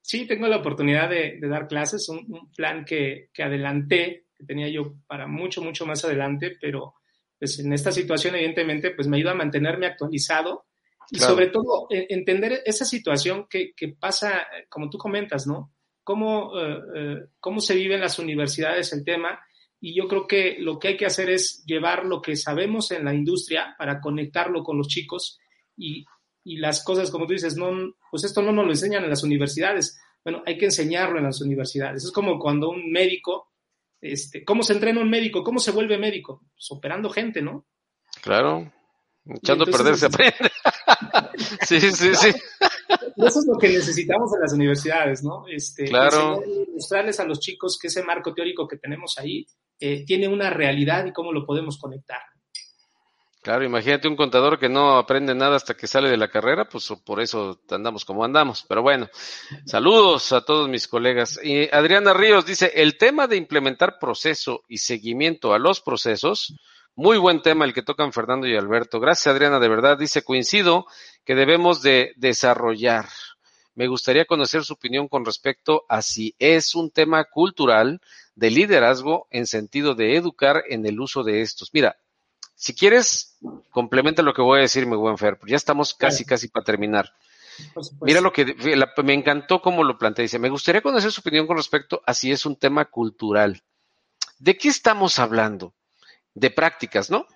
[0.00, 4.94] Sí, tengo la oportunidad de, dar clases, un, plan que, que, adelanté, que tenía yo
[5.06, 6.94] para mucho, mucho más adelante, pero
[7.38, 10.66] pues en esta situación evidentemente pues me ayuda a mantenerme actualizado
[11.10, 15.72] y sobre todo e, entender esa situación que, que, pasa, como tú comentas, ¿no?
[16.02, 19.40] Cómo, eh, eh, cómo se vive en las universidades el tema
[19.85, 23.05] y yo creo que lo que hay que hacer es llevar lo que sabemos en
[23.05, 25.39] la industria para conectarlo con los chicos
[25.76, 26.07] y,
[26.43, 29.22] y las cosas, como tú dices, no, pues esto no nos lo enseñan en las
[29.22, 30.01] universidades.
[30.24, 32.03] Bueno, hay que enseñarlo en las universidades.
[32.03, 33.53] Es como cuando un médico,
[34.01, 35.45] este, ¿cómo se entrena un médico?
[35.45, 36.41] ¿Cómo se vuelve médico?
[36.55, 37.66] Pues operando gente, ¿no?
[38.22, 38.72] Claro,
[39.26, 40.51] echando a perder se aprende.
[41.61, 42.28] sí, sí, sí.
[42.28, 45.45] Eso es lo que necesitamos en las universidades, ¿no?
[45.47, 46.41] Este, claro.
[46.72, 49.47] Mostrarles a los chicos que ese marco teórico que tenemos ahí
[49.87, 52.22] eh, tiene una realidad y cómo lo podemos conectar.
[53.43, 56.91] Claro, imagínate un contador que no aprende nada hasta que sale de la carrera, pues
[57.05, 58.64] por eso andamos como andamos.
[58.66, 59.11] Pero bueno,
[59.66, 61.39] saludos a todos mis colegas.
[61.45, 66.55] Y Adriana Ríos dice, el tema de implementar proceso y seguimiento a los procesos,
[66.95, 69.01] muy buen tema el que tocan Fernando y Alberto.
[69.01, 69.99] Gracias Adriana, de verdad.
[69.99, 70.87] Dice, coincido
[71.26, 73.05] que debemos de desarrollar.
[73.74, 78.00] Me gustaría conocer su opinión con respecto a si es un tema cultural
[78.34, 81.70] de liderazgo en sentido de educar en el uso de estos.
[81.72, 81.96] Mira,
[82.54, 83.36] si quieres,
[83.70, 87.12] complementa lo que voy a decir, mi buen Fer, ya estamos casi, casi para terminar.
[88.00, 88.56] Mira lo que
[89.04, 90.24] me encantó cómo lo plantea.
[90.24, 93.62] Dice, me gustaría conocer su opinión con respecto a si es un tema cultural.
[94.38, 95.74] ¿De qué estamos hablando?
[96.34, 97.26] de prácticas, ¿no?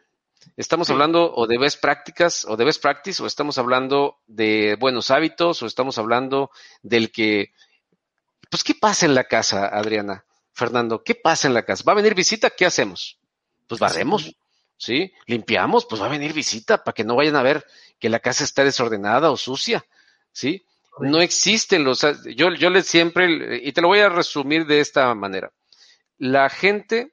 [0.57, 5.11] Estamos hablando o de best prácticas o de best practice o estamos hablando de buenos
[5.11, 6.51] hábitos o estamos hablando
[6.83, 7.53] del que,
[8.51, 10.25] pues, ¿qué pasa en la casa, Adriana?
[10.53, 11.85] Fernando, ¿qué pasa en la casa?
[11.87, 12.51] ¿Va a venir visita?
[12.51, 13.19] ¿Qué hacemos?
[13.67, 14.35] Pues barremos,
[14.77, 15.13] ¿sí?
[15.27, 17.65] Limpiamos, pues va a venir visita para que no vayan a ver
[17.99, 19.85] que la casa está desordenada o sucia,
[20.33, 20.65] ¿sí?
[21.01, 22.01] No existen los,
[22.35, 25.53] yo, yo les siempre, y te lo voy a resumir de esta manera.
[26.17, 27.13] La gente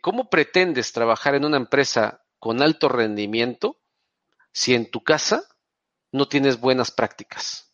[0.00, 3.78] ¿cómo pretendes trabajar en una empresa con alto rendimiento
[4.52, 5.44] si en tu casa
[6.12, 7.72] no tienes buenas prácticas?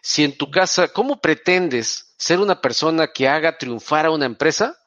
[0.00, 4.78] Si en tu casa, ¿cómo pretendes ser una persona que haga triunfar a una empresa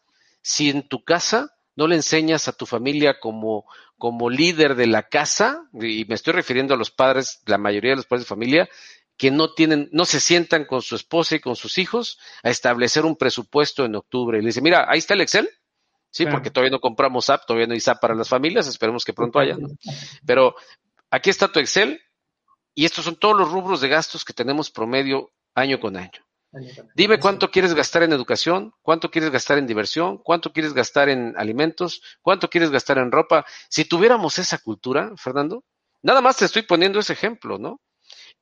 [0.42, 3.66] si en tu casa no le enseñas a tu familia como,
[3.98, 7.98] como líder de la casa, y me estoy refiriendo a los padres, la mayoría de
[7.98, 8.70] los padres de familia,
[9.18, 13.06] que no tienen, no se sientan con su esposa y con sus hijos a establecer
[13.06, 14.38] un presupuesto en octubre.
[14.38, 15.50] Y le dice, mira, ahí está el Excel.
[16.16, 19.12] Sí, porque todavía no compramos app, todavía no hay SAP para las familias, esperemos que
[19.12, 19.58] pronto haya.
[20.26, 20.56] Pero
[21.12, 22.00] aquí está tu Excel
[22.74, 26.26] y estos son todos los rubros de gastos que tenemos promedio año con año.
[26.96, 31.34] Dime cuánto quieres gastar en educación, cuánto quieres gastar en diversión, cuánto quieres gastar en
[31.36, 33.46] alimentos, cuánto quieres gastar en ropa.
[33.68, 35.66] Si tuviéramos esa cultura, Fernando,
[36.02, 37.82] nada más te estoy poniendo ese ejemplo, ¿no?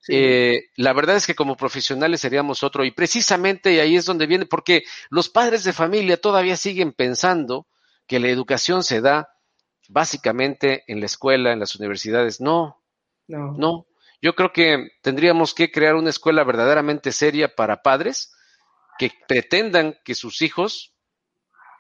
[0.10, 4.46] Eh, la verdad es que como profesionales seríamos otro y precisamente ahí es donde viene,
[4.46, 7.68] porque los padres de familia todavía siguen pensando
[8.08, 9.30] que la educación se da
[9.88, 12.42] básicamente en la escuela, en las universidades.
[12.42, 12.84] No,
[13.28, 13.88] no, no.
[14.22, 18.34] Yo creo que tendríamos que crear una escuela verdaderamente seria para padres
[18.98, 20.93] que pretendan que sus hijos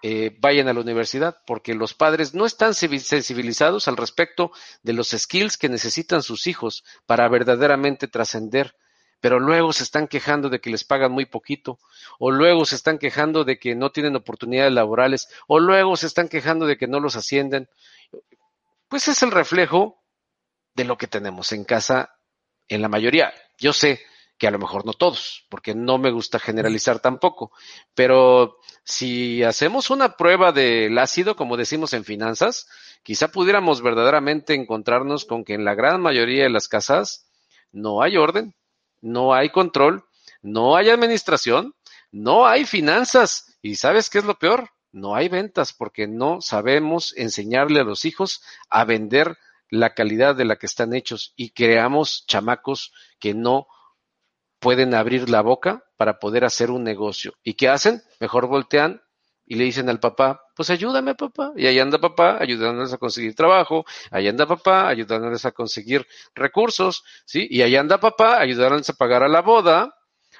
[0.05, 4.51] eh, vayan a la universidad, porque los padres no están sensibilizados al respecto
[4.81, 8.75] de los skills que necesitan sus hijos para verdaderamente trascender,
[9.21, 11.79] pero luego se están quejando de que les pagan muy poquito,
[12.19, 16.27] o luego se están quejando de que no tienen oportunidades laborales, o luego se están
[16.27, 17.69] quejando de que no los ascienden.
[18.89, 20.03] Pues es el reflejo
[20.75, 22.17] de lo que tenemos en casa
[22.67, 23.33] en la mayoría.
[23.57, 24.01] Yo sé
[24.43, 27.53] que a lo mejor no todos, porque no me gusta generalizar tampoco,
[27.95, 32.67] pero si hacemos una prueba del ácido, como decimos en finanzas,
[33.03, 37.25] quizá pudiéramos verdaderamente encontrarnos con que en la gran mayoría de las casas
[37.71, 38.53] no hay orden,
[38.99, 40.03] no hay control,
[40.41, 41.73] no hay administración,
[42.11, 43.57] no hay finanzas.
[43.61, 44.71] ¿Y sabes qué es lo peor?
[44.91, 49.37] No hay ventas porque no sabemos enseñarle a los hijos a vender
[49.69, 52.91] la calidad de la que están hechos y creamos chamacos
[53.21, 53.67] que no
[54.63, 57.33] pueden abrir la boca para poder hacer un negocio.
[57.43, 58.01] ¿Y qué hacen?
[58.21, 59.01] Mejor voltean
[59.45, 61.51] y le dicen al papá, pues ayúdame papá.
[61.57, 67.03] Y ahí anda papá ayudándoles a conseguir trabajo, ahí anda papá ayudándoles a conseguir recursos,
[67.25, 67.45] ¿sí?
[67.49, 69.93] Y ahí anda papá ayudándoles a pagar a la boda,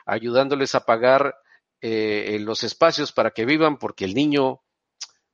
[0.05, 1.35] ayudándoles a pagar
[1.81, 4.61] eh, los espacios para que vivan, porque el niño,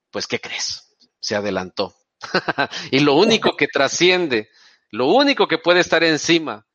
[0.10, 0.98] pues, ¿qué crees?
[1.20, 1.94] Se adelantó.
[2.92, 4.50] y lo único que trasciende,
[4.90, 6.66] lo único que puede estar encima,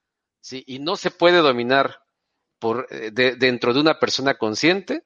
[0.40, 0.62] ¿sí?
[0.64, 2.03] y no se puede dominar
[2.64, 5.02] por, eh, dentro de una persona consciente,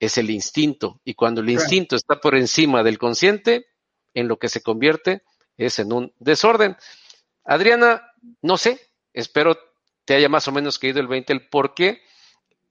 [0.00, 0.98] es el instinto.
[1.04, 3.66] Y cuando el instinto está por encima del consciente,
[4.14, 5.20] en lo que se convierte
[5.58, 6.74] es en un desorden.
[7.44, 8.00] Adriana,
[8.40, 8.80] no sé,
[9.12, 9.58] espero
[10.06, 12.00] te haya más o menos caído el 20 el por qué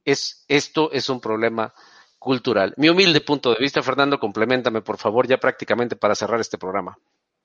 [0.05, 1.71] es, esto es un problema
[2.17, 2.73] cultural.
[2.77, 6.97] Mi humilde punto de vista, Fernando, complementame, por favor, ya prácticamente para cerrar este programa.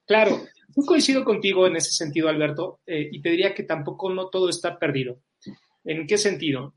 [0.06, 0.30] Claro,
[0.74, 4.48] yo coincido contigo en ese sentido, Alberto, eh, y te diría que tampoco no todo
[4.48, 5.18] está perdido.
[5.84, 6.74] ¿En qué sentido?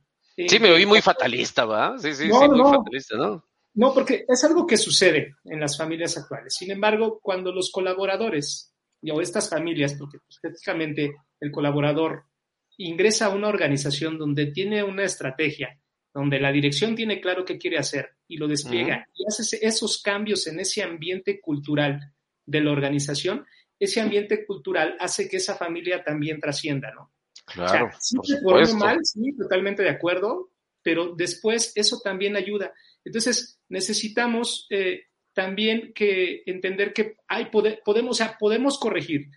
[0.47, 1.97] Sí, me oí muy fatalista, ¿va?
[1.97, 3.45] Sí, sí, sí, muy fatalista, ¿no?
[3.73, 6.55] No, porque es algo que sucede en las familias actuales.
[6.55, 8.73] Sin embargo, cuando los colaboradores
[9.11, 12.25] o estas familias, porque pues, prácticamente el colaborador
[12.77, 15.79] ingresa a una organización donde tiene una estrategia,
[16.13, 20.47] donde la dirección tiene claro qué quiere hacer y lo despliega y hace esos cambios
[20.47, 22.13] en ese ambiente cultural
[22.45, 23.45] de la organización,
[23.79, 27.13] ese ambiente cultural hace que esa familia también trascienda, ¿no?
[27.53, 27.91] Claro.
[28.43, 32.73] por mal, sí, totalmente de acuerdo, pero después eso también ayuda.
[33.03, 39.27] Entonces, necesitamos eh, también que entender que hay podemos, o sea, podemos corregir,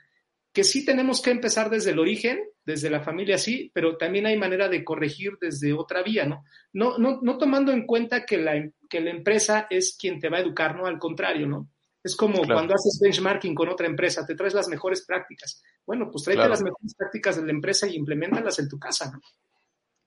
[0.53, 4.37] que sí tenemos que empezar desde el origen, desde la familia sí, pero también hay
[4.37, 6.45] manera de corregir desde otra vía, ¿no?
[6.73, 10.39] No, no, no tomando en cuenta que la, que la empresa es quien te va
[10.39, 10.87] a educar, ¿no?
[10.87, 11.69] Al contrario, ¿no?
[12.05, 15.63] Es como cuando haces benchmarking con otra empresa, te traes las mejores prácticas.
[15.87, 19.21] Bueno, pues tráete las mejores prácticas de la empresa y implementalas en tu casa, ¿no?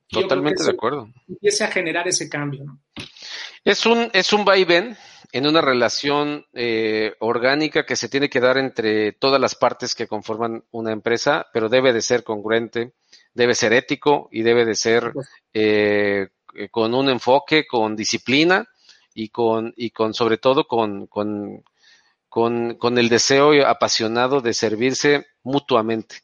[0.07, 1.09] Totalmente de acuerdo.
[1.27, 2.79] Empiece a generar ese cambio, ¿no?
[3.63, 4.95] Es un, es un vaivén
[5.31, 10.07] en una relación eh, orgánica que se tiene que dar entre todas las partes que
[10.07, 12.93] conforman una empresa, pero debe de ser congruente,
[13.33, 15.13] debe ser ético y debe de ser
[15.53, 16.29] eh,
[16.69, 18.67] con un enfoque, con disciplina
[19.13, 21.63] y con, y con sobre todo con, con,
[22.35, 26.17] con, con el deseo apasionado de servirse mutuamente.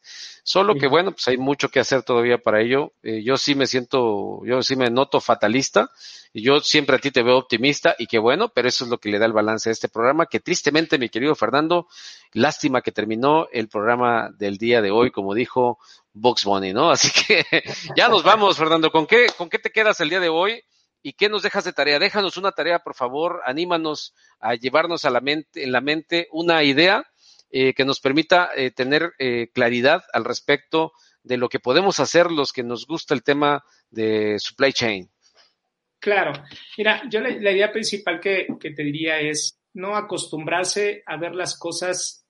[0.44, 2.92] Solo que bueno, pues hay mucho que hacer todavía para ello.
[3.02, 5.90] Eh, yo sí me siento, yo sí me noto fatalista
[6.34, 8.98] y yo siempre a ti te veo optimista y qué bueno, pero eso es lo
[8.98, 11.88] que le da el balance a este programa, que tristemente, mi querido Fernando,
[12.34, 15.78] lástima que terminó el programa del día de hoy, como dijo
[16.12, 16.90] Box Bunny, ¿no?
[16.90, 17.46] Así que
[17.96, 18.92] ya nos vamos, Fernando.
[18.92, 20.62] ¿Con qué, con qué te quedas el día de hoy?
[21.02, 21.98] ¿Y qué nos dejas de tarea?
[21.98, 26.62] Déjanos una tarea, por favor, anímanos a llevarnos a la mente, en la mente una
[26.62, 27.04] idea
[27.50, 30.92] eh, que nos permita eh, tener eh, claridad al respecto
[31.22, 35.10] de lo que podemos hacer los que nos gusta el tema de supply chain.
[35.98, 36.32] Claro,
[36.78, 42.26] mira, yo la, idea principal que, te diría es no acostumbrarse a ver las cosas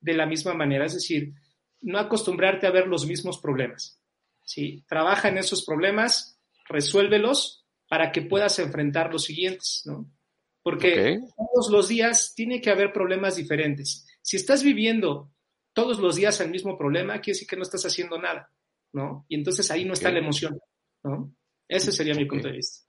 [0.00, 1.32] de la misma manera, es decir,
[1.80, 4.00] no acostumbrarte a ver los mismos problemas.
[4.44, 4.84] ¿sí?
[4.86, 6.38] Trabaja en esos problemas,
[6.68, 7.57] resuélvelos
[7.88, 10.10] para que puedas enfrentar los siguientes, ¿no?
[10.62, 14.06] Porque todos los días tiene que haber problemas diferentes.
[14.20, 15.32] Si estás viviendo
[15.72, 18.52] todos los días el mismo problema, quiere decir que no estás haciendo nada,
[18.92, 19.24] ¿no?
[19.28, 20.58] Y entonces ahí no está la emoción,
[21.02, 21.34] ¿no?
[21.66, 22.86] Ese sería mi punto de vista.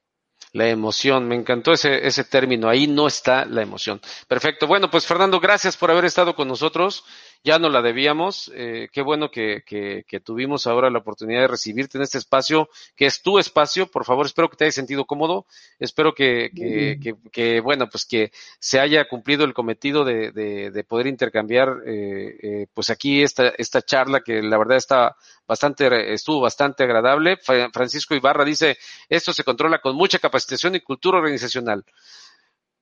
[0.52, 4.02] La emoción, me encantó ese, ese término, ahí no está la emoción.
[4.28, 7.06] Perfecto, bueno, pues Fernando, gracias por haber estado con nosotros
[7.44, 8.52] ya no la debíamos.
[8.54, 12.70] Eh, qué bueno que, que, que, tuvimos ahora la oportunidad de recibirte en este espacio,
[12.96, 13.88] que es tu espacio.
[13.88, 15.46] Por favor, espero que te hayas sentido cómodo.
[15.80, 20.84] Espero que, que, que bueno, pues que se haya cumplido el cometido de, de, de
[20.84, 25.16] poder intercambiar, eh, eh, pues aquí esta, esta charla que la verdad está
[25.48, 27.38] bastante, estuvo bastante agradable.
[27.38, 28.78] Francisco Ibarra dice,
[29.08, 31.86] esto se controla con mucha capacitación y cultura organizacional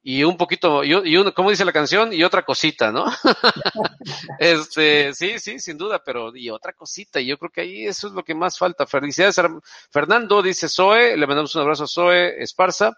[0.10, 2.14] y un poquito, y, y uno, ¿cómo dice la canción?
[2.14, 3.08] Y otra cosita, ¿no?
[4.40, 8.08] este, sí, sí, sin duda, pero y otra cosita, y yo creo que ahí eso
[8.08, 8.88] es lo que más falta.
[8.88, 9.36] Felicidades,
[9.92, 12.98] Fernando, dice Zoe, le mandamos un abrazo a Zoe Esparza.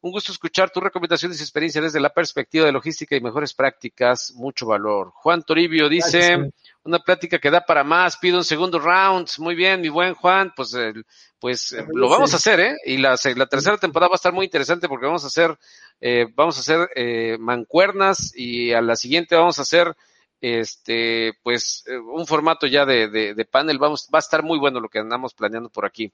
[0.00, 4.32] Un gusto escuchar tus recomendaciones y experiencias desde la perspectiva de logística y mejores prácticas,
[4.36, 5.10] mucho valor.
[5.12, 6.52] Juan Toribio dice,
[6.84, 9.28] una plática que da para más, pido un segundo round.
[9.38, 10.76] Muy bien, mi buen Juan, pues,
[11.40, 12.76] pues lo vamos a hacer, ¿eh?
[12.86, 15.58] Y la, la tercera temporada va a estar muy interesante porque vamos a hacer,
[16.00, 19.96] eh, vamos a hacer eh, mancuernas y a la siguiente vamos a hacer
[20.40, 23.78] este, pues, eh, un formato ya de, de, panel.
[23.78, 26.12] Vamos, va a estar muy bueno lo que andamos planeando por aquí.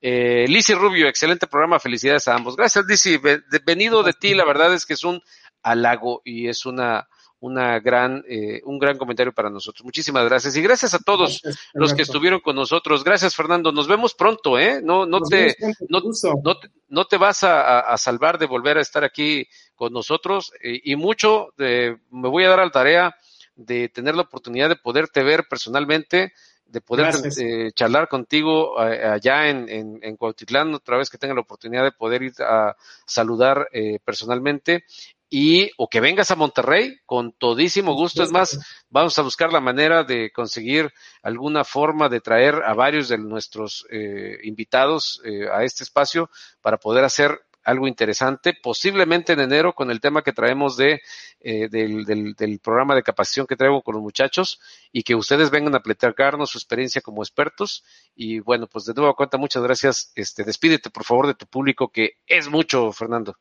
[0.00, 1.80] Eh, Lizzy Rubio, excelente programa.
[1.80, 2.56] Felicidades a ambos.
[2.56, 3.18] Gracias, Lizzy.
[3.64, 5.22] Venido de ti, la verdad es que es un
[5.62, 7.08] halago y es una,
[7.40, 9.84] una gran, eh, un gran comentario para nosotros.
[9.84, 10.54] Muchísimas gracias.
[10.56, 11.40] Y gracias a todos
[11.72, 13.04] los que estuvieron con nosotros.
[13.04, 13.72] Gracias, Fernando.
[13.72, 14.80] Nos vemos pronto, ¿eh?
[14.82, 15.56] No, no, te,
[15.88, 16.00] no,
[16.44, 16.54] no,
[16.88, 20.52] no, te vas a, a, salvar de volver a estar aquí con nosotros.
[20.62, 23.16] y mucho, de, me voy a dar a la tarea
[23.54, 26.32] de tener la oportunidad de poderte ver personalmente,
[26.64, 31.42] de poder eh, charlar contigo allá en, en, en Cuautitlán, otra vez que tenga la
[31.42, 32.74] oportunidad de poder ir a
[33.06, 34.84] saludar eh, personalmente
[35.34, 38.22] y o que vengas a Monterrey con todísimo gusto.
[38.22, 38.58] Es más,
[38.90, 40.92] vamos a buscar la manera de conseguir
[41.22, 46.28] alguna forma de traer a varios de nuestros eh, invitados eh, a este espacio
[46.60, 51.00] para poder hacer algo interesante, posiblemente en enero con el tema que traemos de,
[51.40, 54.60] eh, del, del, programa de capacitación que traigo con los muchachos
[54.90, 57.84] y que ustedes vengan a platicarnos su experiencia como expertos.
[58.14, 60.12] Y bueno, pues de nuevo cuenta, muchas gracias.
[60.14, 63.36] Este, despídete por favor de tu público, que es mucho, Fernando.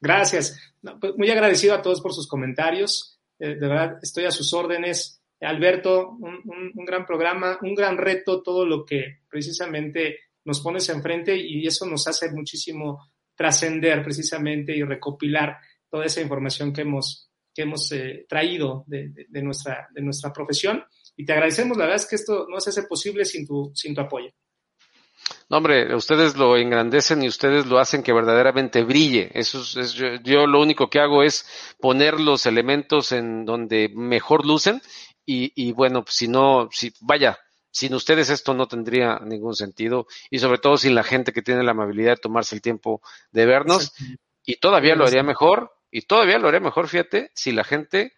[0.00, 0.58] Gracias.
[1.00, 3.18] Pues muy agradecido a todos por sus comentarios.
[3.38, 5.20] Eh, de verdad, estoy a sus órdenes.
[5.40, 10.88] Alberto, un, un, un, gran programa, un gran reto, todo lo que precisamente nos pones
[10.88, 15.58] enfrente y eso nos hace muchísimo trascender precisamente y recopilar
[15.90, 20.84] toda esa información que hemos, que hemos eh, traído de, de, nuestra, de nuestra profesión.
[21.16, 23.94] Y te agradecemos, la verdad es que esto no se hace posible sin tu, sin
[23.94, 24.30] tu apoyo.
[25.48, 29.30] No, hombre, ustedes lo engrandecen y ustedes lo hacen que verdaderamente brille.
[29.34, 31.46] Eso es, es yo, yo, lo único que hago es
[31.80, 34.82] poner los elementos en donde mejor lucen
[35.24, 37.38] y, y bueno, si no, si vaya,
[37.74, 41.64] sin ustedes esto no tendría ningún sentido y sobre todo sin la gente que tiene
[41.64, 43.02] la amabilidad de tomarse el tiempo
[43.32, 43.92] de vernos
[44.44, 48.12] y todavía lo haría mejor y todavía lo haría mejor, fíjate, si la gente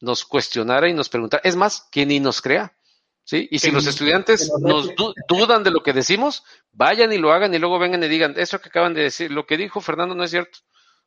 [0.00, 2.76] nos cuestionara y nos preguntara, es más, que ni nos crea.
[3.22, 3.48] ¿Sí?
[3.50, 7.54] Y si los estudiantes nos du dudan de lo que decimos, vayan y lo hagan
[7.54, 10.22] y luego vengan y digan, eso que acaban de decir, lo que dijo Fernando no
[10.22, 10.58] es cierto.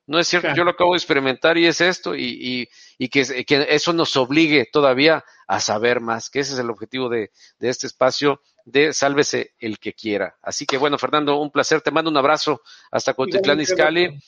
[0.09, 0.57] No es cierto, claro.
[0.57, 4.17] yo lo acabo de experimentar y es esto, y, y, y que, que, eso nos
[4.17, 7.29] obligue todavía a saber más, que ese es el objetivo de,
[7.59, 10.35] de, este espacio de Sálvese el que quiera.
[10.41, 14.19] Así que bueno, Fernando, un placer, te mando un abrazo hasta Cotitlán Izcalli.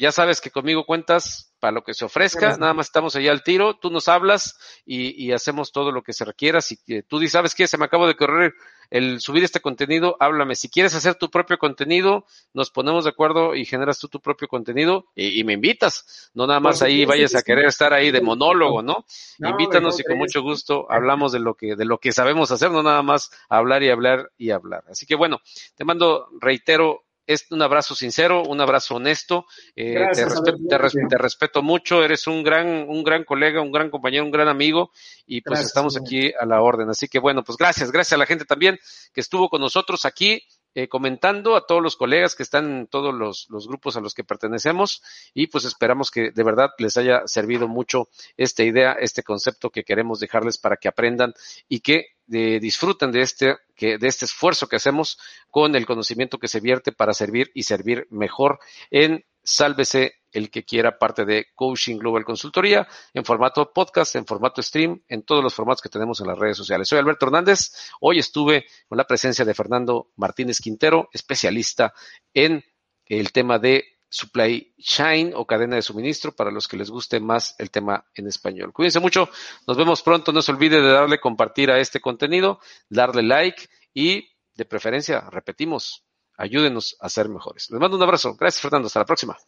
[0.00, 3.42] Ya sabes que conmigo cuentas para lo que se ofrezca, nada más estamos allá al
[3.42, 6.62] tiro, tú nos hablas y, hacemos todo lo que se requiera.
[6.62, 7.66] Si tú dices, ¿sabes qué?
[7.66, 8.54] Se me acabo de correr
[8.88, 10.56] el subir este contenido, háblame.
[10.56, 12.24] Si quieres hacer tu propio contenido,
[12.54, 16.30] nos ponemos de acuerdo y generas tú tu propio contenido y, me invitas.
[16.32, 19.04] No nada más ahí vayas a querer estar ahí de monólogo, ¿no?
[19.38, 22.82] Invítanos y con mucho gusto hablamos de lo que, de lo que sabemos hacer, no
[22.82, 24.82] nada más hablar y hablar y hablar.
[24.88, 25.40] Así que bueno,
[25.76, 29.46] te mando, reitero, es un abrazo sincero, un abrazo honesto.
[29.76, 34.24] Eh, te, respeto, te, respeto, mucho, eres un gran, un gran colega, un gran compañero,
[34.24, 34.90] un gran amigo
[35.26, 36.90] y pues estamos aquí a la orden.
[36.90, 38.80] Así que bueno, pues gracias, gracias a la gente también
[39.14, 40.42] que estuvo con nosotros aquí.
[40.72, 44.14] Eh, comentando a todos los colegas que están en todos los, los, grupos a los
[44.14, 45.02] que pertenecemos
[45.34, 49.82] y pues esperamos que de verdad les haya servido mucho esta idea, este concepto que
[49.82, 51.34] queremos dejarles para que aprendan
[51.68, 55.18] y que de, disfruten de este, que, de este esfuerzo que hacemos
[55.50, 58.60] con el conocimiento que se vierte para servir y servir mejor
[58.92, 64.62] en Sálvese el que quiera parte de Coaching Global Consultoría en formato podcast, en formato
[64.62, 66.88] stream, en todos los formatos que tenemos en las redes sociales.
[66.88, 67.72] Soy Alberto Hernández.
[68.00, 71.92] Hoy estuve con la presencia de Fernando Martínez Quintero, especialista
[72.34, 72.64] en
[73.06, 77.54] el tema de supply chain o cadena de suministro para los que les guste más
[77.58, 78.72] el tema en español.
[78.72, 79.28] Cuídense mucho,
[79.66, 82.58] nos vemos pronto, no se olvide de darle compartir a este contenido,
[82.88, 86.04] darle like y de preferencia, repetimos,
[86.36, 87.70] ayúdenos a ser mejores.
[87.70, 88.34] Les mando un abrazo.
[88.34, 88.86] Gracias, Fernando.
[88.86, 89.38] Hasta la próxima.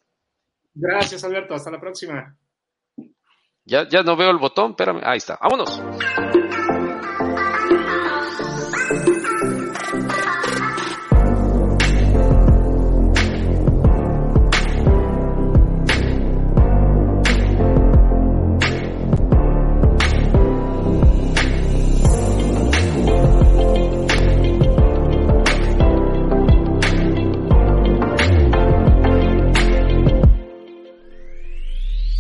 [0.75, 1.55] Gracias, Alberto.
[1.55, 2.37] Hasta la próxima.
[3.65, 5.01] Ya, ya no veo el botón, espérame.
[5.05, 5.39] Ahí está.
[5.41, 5.81] Vámonos.